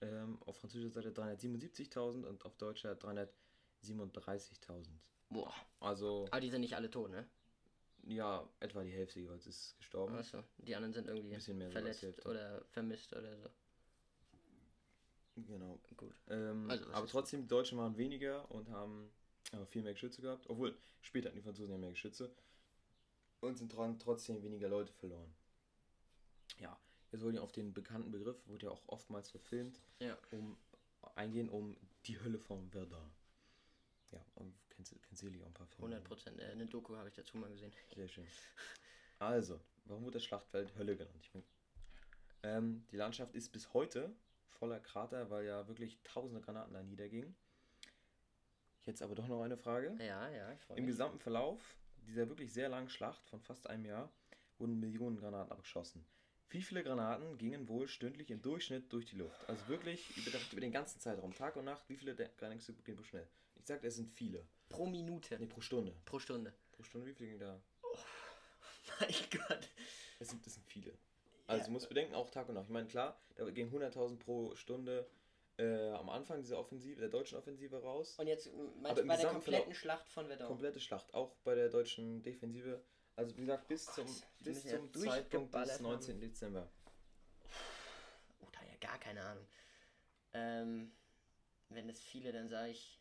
ähm, 0.00 0.38
auf 0.46 0.58
französischer 0.58 0.90
Seite 0.90 1.10
377.000 1.10 2.24
und 2.24 2.44
auf 2.44 2.56
deutscher 2.56 2.92
337.000. 2.92 4.88
Boah. 5.28 5.54
Also. 5.80 6.26
Aber 6.30 6.40
die 6.40 6.50
sind 6.50 6.62
nicht 6.62 6.74
alle 6.74 6.90
tot, 6.90 7.10
ne? 7.10 7.28
Ja, 8.04 8.48
etwa 8.60 8.82
die 8.82 8.92
Hälfte 8.92 9.20
jeweils 9.20 9.46
ist 9.46 9.76
gestorben. 9.76 10.14
Achso, 10.16 10.42
die 10.58 10.74
anderen 10.74 10.94
sind 10.94 11.06
irgendwie 11.06 11.38
verletzt 11.70 12.26
oder 12.26 12.64
vermisst 12.70 13.14
oder 13.14 13.36
so. 13.36 13.48
Genau. 15.36 15.78
Gut. 15.96 16.14
Ähm, 16.28 16.68
also, 16.70 16.90
aber 16.92 17.06
trotzdem, 17.06 17.42
die 17.42 17.48
Deutschen 17.48 17.78
waren 17.78 17.96
weniger 17.96 18.50
und 18.50 18.68
haben 18.70 19.12
aber 19.52 19.66
viel 19.66 19.82
mehr 19.82 19.92
Geschütze 19.92 20.22
gehabt. 20.22 20.48
Obwohl, 20.48 20.76
später 21.02 21.28
hatten 21.28 21.36
die 21.36 21.42
Franzosen 21.42 21.72
ja 21.72 21.78
mehr 21.78 21.90
Geschütze. 21.90 22.34
Und 23.40 23.56
sind 23.56 23.72
trotzdem 23.72 24.42
weniger 24.42 24.68
Leute 24.68 24.92
verloren. 24.92 25.32
Ja, 26.58 26.78
jetzt 27.12 27.22
wollte 27.22 27.38
ich 27.38 27.42
auf 27.42 27.52
den 27.52 27.72
bekannten 27.72 28.10
Begriff, 28.10 28.46
wurde 28.46 28.66
ja 28.66 28.72
auch 28.72 28.82
oftmals 28.86 29.30
verfilmt, 29.30 29.80
ja. 29.98 30.16
um 30.30 30.56
eingehen, 31.14 31.48
um 31.48 31.76
die 32.06 32.18
Hölle 32.20 32.38
von 32.38 32.70
Verdun. 32.70 33.10
Ja, 34.10 34.24
und 34.34 34.54
kennst, 34.70 34.94
kennst 35.02 35.22
du 35.22 35.26
auch 35.28 35.46
ein 35.46 35.54
paar 35.54 35.66
Filme? 35.68 35.94
100 35.94 36.04
Prozent. 36.04 36.40
Äh, 36.40 36.46
eine 36.46 36.66
Doku 36.66 36.96
habe 36.96 37.08
ich 37.08 37.14
dazu 37.14 37.36
mal 37.36 37.48
gesehen. 37.48 37.72
Sehr 37.94 38.08
schön. 38.08 38.26
Also, 39.18 39.60
warum 39.84 40.04
wird 40.04 40.14
das 40.14 40.24
Schlachtfeld 40.24 40.74
Hölle 40.76 40.96
genannt? 40.96 41.20
Ich 41.22 41.34
mein, 41.34 41.44
ähm, 42.42 42.86
die 42.90 42.96
Landschaft 42.96 43.34
ist 43.34 43.50
bis 43.50 43.72
heute 43.74 44.14
voller 44.48 44.80
Krater, 44.80 45.30
weil 45.30 45.44
ja 45.46 45.68
wirklich 45.68 45.98
tausende 46.04 46.40
Granaten 46.40 46.72
da 46.72 46.82
niedergingen. 46.82 47.36
Jetzt 48.86 49.02
aber 49.02 49.14
doch 49.14 49.28
noch 49.28 49.42
eine 49.42 49.58
Frage. 49.58 49.94
Ja, 49.98 50.28
ja, 50.30 50.52
ich 50.52 50.68
Im 50.70 50.76
mich. 50.76 50.86
gesamten 50.86 51.18
Verlauf 51.18 51.76
dieser 52.06 52.28
wirklich 52.28 52.52
sehr 52.52 52.68
langen 52.68 52.88
Schlacht 52.88 53.26
von 53.28 53.40
fast 53.40 53.68
einem 53.68 53.84
Jahr 53.84 54.10
wurden 54.58 54.80
Millionen 54.80 55.16
Granaten 55.16 55.52
abgeschossen. 55.52 56.04
Wie 56.50 56.62
viele 56.62 56.82
Granaten 56.82 57.38
gingen 57.38 57.68
wohl 57.68 57.86
stündlich 57.86 58.28
im 58.30 58.42
Durchschnitt 58.42 58.92
durch 58.92 59.06
die 59.06 59.16
Luft? 59.16 59.48
Also 59.48 59.68
wirklich 59.68 60.16
über, 60.16 60.36
über 60.50 60.60
den 60.60 60.72
ganzen 60.72 60.98
Zeitraum, 60.98 61.32
Tag 61.32 61.54
und 61.54 61.64
Nacht, 61.64 61.88
wie 61.88 61.96
viele 61.96 62.14
Granaten 62.14 62.60
gehen 62.84 62.96
pro 62.96 63.04
schnell? 63.04 63.26
Ich 63.54 63.66
sagte, 63.66 63.86
es 63.86 63.94
sind 63.94 64.10
viele. 64.10 64.44
Pro 64.68 64.86
Minute? 64.86 65.38
Nee, 65.38 65.46
pro 65.46 65.60
Stunde. 65.60 65.94
Pro 66.04 66.18
Stunde. 66.18 66.52
Pro 66.72 66.82
Stunde, 66.82 67.06
wie 67.06 67.14
viele 67.14 67.28
gingen 67.28 67.40
da? 67.40 67.62
Oh, 67.82 67.96
mein 69.00 69.14
Gott. 69.30 69.68
Es 70.18 70.30
sind, 70.30 70.44
es 70.44 70.54
sind 70.54 70.66
viele. 70.66 70.92
Also 71.46 71.60
ja. 71.60 71.66
du 71.66 71.72
musst 71.72 71.88
bedenken, 71.88 72.14
auch 72.14 72.30
Tag 72.30 72.48
und 72.48 72.56
Nacht. 72.56 72.66
Ich 72.66 72.72
meine, 72.72 72.88
klar, 72.88 73.20
da 73.36 73.48
gingen 73.50 73.72
100.000 73.72 74.18
pro 74.18 74.54
Stunde 74.56 75.06
äh, 75.56 75.90
am 75.90 76.08
Anfang 76.08 76.40
dieser 76.40 76.58
Offensive, 76.58 77.00
der 77.00 77.10
deutschen 77.10 77.38
Offensive 77.38 77.80
raus. 77.80 78.16
Und 78.18 78.26
jetzt 78.26 78.50
meinst 78.80 79.02
du 79.02 79.06
bei 79.06 79.16
der 79.16 79.26
kompletten 79.28 79.74
Schlacht 79.74 80.08
von 80.08 80.26
Verdun? 80.26 80.46
Komplette 80.48 80.80
Schlacht, 80.80 81.14
auch 81.14 81.36
bei 81.44 81.54
der 81.54 81.68
deutschen 81.68 82.22
Defensive. 82.22 82.82
Also 83.20 83.36
wie 83.36 83.42
gesagt, 83.42 83.68
bis 83.68 83.84
zum, 83.84 84.06
bis 84.38 84.66
zum 84.66 84.94
Zeitpunkt 84.94 85.54
des 85.54 85.78
19. 85.78 86.14
Haben. 86.14 86.20
Dezember. 86.22 86.70
Oh, 88.40 88.46
da 88.50 88.60
ja 88.62 88.76
gar 88.80 88.98
keine 88.98 89.22
Ahnung. 89.22 89.46
Ähm, 90.32 90.92
wenn 91.68 91.90
es 91.90 92.00
viele, 92.00 92.32
dann 92.32 92.48
sage 92.48 92.70
ich, 92.70 92.98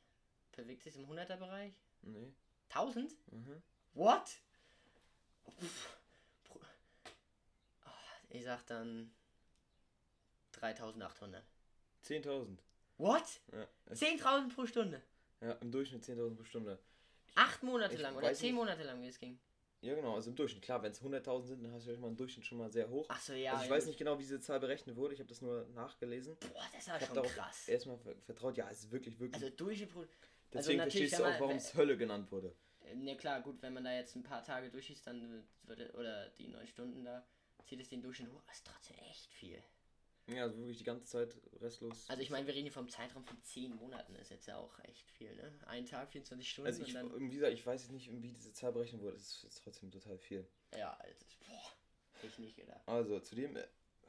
bewegt 0.52 0.84
sich 0.84 0.98
im 0.98 1.06
100er-Bereich? 1.10 1.74
Nee. 2.02 2.34
1000? 2.68 3.16
Mhm. 3.32 3.64
What? 3.94 4.42
Ich 8.28 8.44
sag 8.44 8.66
dann 8.66 9.14
3800. 10.52 11.46
10.000. 12.04 12.58
What? 12.98 13.40
Ja, 13.54 13.68
10.000 13.94 14.54
pro 14.54 14.66
Stunde? 14.66 15.02
Ja, 15.40 15.54
im 15.54 15.72
Durchschnitt 15.72 16.04
10.000 16.04 16.36
pro 16.36 16.44
Stunde. 16.44 16.78
Acht 17.36 17.64
Monate 17.64 17.96
lang 17.96 18.18
oder 18.18 18.34
zehn 18.34 18.54
Monate 18.54 18.84
lang, 18.84 19.02
wie 19.02 19.08
es 19.08 19.18
ging. 19.18 19.40
Ja, 19.82 19.96
genau, 19.96 20.16
also 20.16 20.30
im 20.30 20.36
Durchschnitt. 20.36 20.64
Klar, 20.64 20.84
wenn 20.84 20.92
es 20.92 21.02
100.000 21.02 21.46
sind, 21.46 21.64
dann 21.64 21.72
hast 21.72 21.86
du 21.86 21.92
ja 21.92 21.96
schon 21.96 22.02
mal 22.02 22.08
einen 22.08 22.18
Durchschnitt 22.18 22.46
schon 22.46 22.58
mal 22.58 22.70
sehr 22.70 22.90
hoch. 22.90 23.06
Ach 23.08 23.22
so, 23.22 23.34
ja. 23.34 23.52
Also 23.52 23.64
ich 23.64 23.70
ja, 23.70 23.76
weiß 23.76 23.86
nicht 23.86 23.98
genau, 23.98 24.18
wie 24.18 24.24
diese 24.24 24.42
Zahl 24.42 24.60
berechnet 24.60 24.98
wurde. 24.98 25.14
Ich 25.14 25.20
habe 25.20 25.30
das 25.30 25.42
nur 25.42 25.68
nachgelesen. 25.70 26.36
Boah, 26.54 26.66
das 26.74 26.84
ist 26.84 26.90
aber 26.90 27.06
schon 27.06 27.24
krass. 27.24 27.68
Erstmal 27.68 27.98
vertraut. 27.98 28.58
Ja, 28.58 28.70
es 28.70 28.80
ist 28.80 28.92
wirklich, 28.92 29.18
wirklich. 29.20 29.42
Also 29.42 29.56
Durchschnitt 29.56 29.90
pro. 29.90 30.04
Deswegen 30.52 30.82
also 30.82 30.92
verstehst 30.92 31.20
du 31.20 31.24
auch, 31.24 31.40
warum 31.40 31.56
es 31.56 31.74
Hölle 31.76 31.96
genannt 31.96 32.32
wurde. 32.32 32.54
Ja, 33.04 33.16
klar, 33.16 33.42
gut, 33.42 33.62
wenn 33.62 33.74
man 33.74 33.84
da 33.84 33.94
jetzt 33.94 34.16
ein 34.16 34.24
paar 34.24 34.44
Tage 34.44 34.70
durchschießt, 34.70 35.08
dann 35.08 35.48
würde. 35.64 35.92
Oder 35.94 36.30
die 36.32 36.48
neun 36.48 36.68
Stunden 36.68 37.06
da, 37.06 37.26
zieht 37.64 37.80
es 37.80 37.88
den 37.88 38.02
Durchschnitt 38.02 38.32
hoch. 38.34 38.44
Das 38.48 38.58
ist 38.58 38.68
trotzdem 38.68 38.98
echt 39.10 39.32
viel. 39.32 39.64
Ja, 40.34 40.44
also 40.44 40.58
wirklich 40.58 40.78
die 40.78 40.84
ganze 40.84 41.06
Zeit 41.06 41.36
restlos. 41.62 42.06
Also 42.08 42.22
ich 42.22 42.30
meine, 42.30 42.46
wir 42.46 42.54
reden 42.54 42.66
hier 42.66 42.72
vom 42.72 42.90
Zeitraum 42.90 43.24
von 43.24 43.42
10 43.42 43.76
Monaten, 43.76 44.16
ist 44.16 44.30
jetzt 44.30 44.48
ja 44.48 44.58
auch 44.58 44.78
echt 44.80 45.10
viel, 45.12 45.36
ne? 45.36 45.52
Ein 45.66 45.86
Tag, 45.86 46.12
24 46.12 46.50
Stunden. 46.50 46.68
Also 46.68 46.84
ich, 46.84 46.94
wie 47.20 47.36
gesagt, 47.36 47.54
ich 47.54 47.66
weiß 47.66 47.90
nicht, 47.90 48.12
wie 48.22 48.32
diese 48.32 48.54
Zahl 48.54 48.72
berechnet 48.72 49.02
wurde, 49.02 49.14
das 49.14 49.44
ist 49.44 49.62
trotzdem 49.64 49.92
total 49.92 50.18
viel. 50.18 50.48
Ja, 50.78 50.94
also, 51.00 51.26
boah, 51.48 51.74
ich 52.24 52.40
nicht 52.40 52.56
gedacht. 52.56 52.82
Also, 52.86 53.20
zudem, 53.22 53.56
äh, 53.56 53.64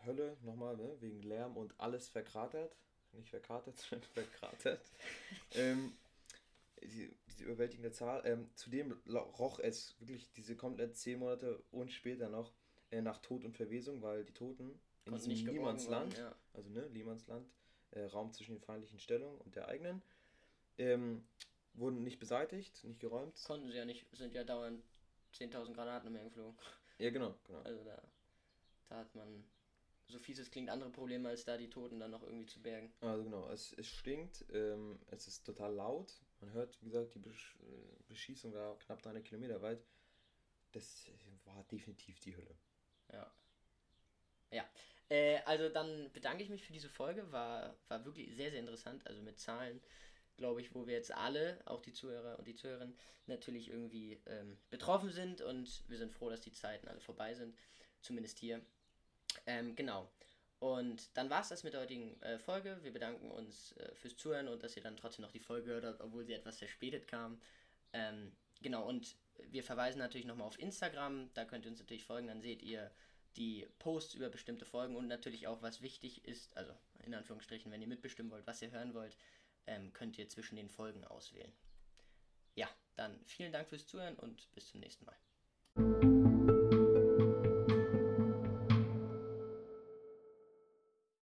Hölle, 0.04 0.36
nochmal, 0.42 0.76
ne? 0.76 0.96
Wegen 1.00 1.22
Lärm 1.22 1.56
und 1.56 1.78
alles 1.78 2.08
verkratert. 2.08 2.76
Nicht 3.12 3.30
verkratert, 3.30 3.78
sondern 3.90 4.08
verkratert. 4.10 4.84
ähm, 5.54 5.96
die, 6.82 7.10
diese 7.28 7.44
überwältigende 7.44 7.92
Zahl. 7.92 8.22
Ähm, 8.24 8.50
zudem 8.54 8.92
roch 9.38 9.58
es 9.58 9.96
wirklich 10.00 10.30
diese 10.32 10.56
komplett 10.56 10.96
10 10.96 11.18
Monate 11.18 11.62
und 11.70 11.92
später 11.92 12.28
noch 12.28 12.52
äh, 12.90 13.02
nach 13.02 13.18
Tod 13.18 13.44
und 13.44 13.56
Verwesung, 13.56 14.02
weil 14.02 14.24
die 14.24 14.32
Toten 14.32 14.80
in 15.04 15.12
Konnten 15.12 15.30
diesem 15.30 15.46
Niemandsland, 15.52 16.16
ja. 16.16 16.34
also 16.52 16.70
ne, 16.70 16.88
Niemandsland, 16.90 17.48
äh, 17.92 18.04
Raum 18.04 18.32
zwischen 18.32 18.56
den 18.56 18.60
feindlichen 18.60 18.98
Stellungen 18.98 19.40
und 19.40 19.56
der 19.56 19.68
eigenen, 19.68 20.02
ähm, 20.78 21.26
wurden 21.74 22.02
nicht 22.02 22.18
beseitigt, 22.18 22.84
nicht 22.84 23.00
geräumt. 23.00 23.42
Konnten 23.44 23.70
sie 23.70 23.76
ja 23.76 23.84
nicht, 23.84 24.06
sind 24.12 24.34
ja 24.34 24.44
dauernd 24.44 24.82
10.000 25.34 25.72
Granaten 25.72 26.08
umhergeflogen. 26.08 26.58
Ja, 26.98 27.10
genau, 27.10 27.34
genau. 27.44 27.60
Also 27.62 27.82
da, 27.84 28.02
da 28.88 28.96
hat 28.98 29.14
man, 29.14 29.44
so 30.08 30.18
fies 30.18 30.38
es 30.38 30.50
klingt, 30.50 30.68
andere 30.68 30.90
Probleme, 30.90 31.28
als 31.28 31.44
da 31.44 31.56
die 31.56 31.70
Toten 31.70 31.98
dann 31.98 32.10
noch 32.10 32.22
irgendwie 32.22 32.46
zu 32.46 32.60
bergen. 32.60 32.92
Also 33.00 33.24
genau, 33.24 33.48
es, 33.48 33.72
es 33.74 33.86
stinkt, 33.86 34.44
ähm, 34.52 34.98
es 35.06 35.26
ist 35.28 35.44
total 35.44 35.74
laut. 35.74 36.20
Man 36.40 36.52
hört, 36.52 36.80
wie 36.82 36.86
gesagt, 36.86 37.14
die 37.14 37.18
Besch 37.18 37.56
äh, 37.62 38.02
Beschießung 38.08 38.52
da 38.52 38.76
knapp 38.80 39.02
300 39.02 39.24
Kilometer 39.24 39.62
weit. 39.62 39.82
Das 40.72 41.10
war 41.44 41.64
definitiv 41.64 42.20
die 42.20 42.36
Hölle. 42.36 42.56
Ja. 43.12 43.32
Ja. 44.50 44.64
Äh, 45.10 45.40
also 45.44 45.68
dann 45.68 46.10
bedanke 46.12 46.42
ich 46.42 46.48
mich 46.48 46.64
für 46.64 46.72
diese 46.72 46.88
Folge. 46.88 47.30
War, 47.30 47.76
war 47.88 48.04
wirklich 48.04 48.34
sehr, 48.34 48.50
sehr 48.50 48.60
interessant. 48.60 49.06
Also 49.06 49.20
mit 49.20 49.38
Zahlen, 49.38 49.82
glaube 50.36 50.62
ich, 50.62 50.74
wo 50.74 50.86
wir 50.86 50.94
jetzt 50.94 51.12
alle, 51.12 51.60
auch 51.66 51.82
die 51.82 51.92
Zuhörer 51.92 52.38
und 52.38 52.46
die 52.46 52.54
Zuhörerinnen, 52.54 52.96
natürlich 53.26 53.68
irgendwie 53.68 54.20
ähm, 54.26 54.56
betroffen 54.70 55.10
sind. 55.10 55.42
Und 55.42 55.84
wir 55.88 55.98
sind 55.98 56.12
froh, 56.12 56.30
dass 56.30 56.40
die 56.40 56.52
Zeiten 56.52 56.88
alle 56.88 57.00
vorbei 57.00 57.34
sind. 57.34 57.54
Zumindest 58.00 58.38
hier. 58.38 58.62
Ähm, 59.46 59.76
genau. 59.76 60.10
Und 60.60 61.16
dann 61.16 61.30
war 61.30 61.40
es 61.40 61.48
das 61.48 61.64
mit 61.64 61.72
der 61.72 61.80
heutigen 61.80 62.20
äh, 62.22 62.38
Folge. 62.38 62.78
Wir 62.82 62.92
bedanken 62.92 63.30
uns 63.30 63.72
äh, 63.78 63.94
fürs 63.94 64.16
Zuhören 64.16 64.46
und 64.48 64.62
dass 64.62 64.76
ihr 64.76 64.82
dann 64.82 64.96
trotzdem 64.96 65.22
noch 65.24 65.32
die 65.32 65.40
Folge 65.40 65.68
gehört 65.68 65.84
habt, 65.84 66.00
obwohl 66.00 66.24
sie 66.24 66.34
etwas 66.34 66.58
verspätet 66.58 67.08
kam. 67.08 67.40
Ähm, 67.94 68.32
genau, 68.60 68.86
und 68.86 69.16
wir 69.48 69.64
verweisen 69.64 69.98
natürlich 69.98 70.26
nochmal 70.26 70.46
auf 70.46 70.58
Instagram. 70.58 71.30
Da 71.32 71.46
könnt 71.46 71.64
ihr 71.64 71.70
uns 71.70 71.80
natürlich 71.80 72.04
folgen. 72.04 72.28
Dann 72.28 72.42
seht 72.42 72.62
ihr 72.62 72.90
die 73.36 73.66
Posts 73.78 74.14
über 74.14 74.28
bestimmte 74.28 74.64
Folgen 74.64 74.96
und 74.96 75.06
natürlich 75.06 75.46
auch, 75.46 75.62
was 75.62 75.82
wichtig 75.82 76.24
ist, 76.24 76.56
also 76.56 76.72
in 77.04 77.14
Anführungsstrichen, 77.14 77.70
wenn 77.70 77.80
ihr 77.80 77.88
mitbestimmen 77.88 78.32
wollt, 78.32 78.46
was 78.46 78.62
ihr 78.62 78.70
hören 78.70 78.94
wollt, 78.94 79.16
ähm, 79.66 79.92
könnt 79.92 80.18
ihr 80.18 80.28
zwischen 80.28 80.56
den 80.56 80.68
Folgen 80.68 81.04
auswählen. 81.04 81.52
Ja, 82.54 82.68
dann 82.96 83.18
vielen 83.26 83.52
Dank 83.52 83.68
fürs 83.68 83.86
Zuhören 83.86 84.16
und 84.16 84.52
bis 84.54 84.68
zum 84.68 84.80
nächsten 84.80 85.04
Mal. 85.04 86.09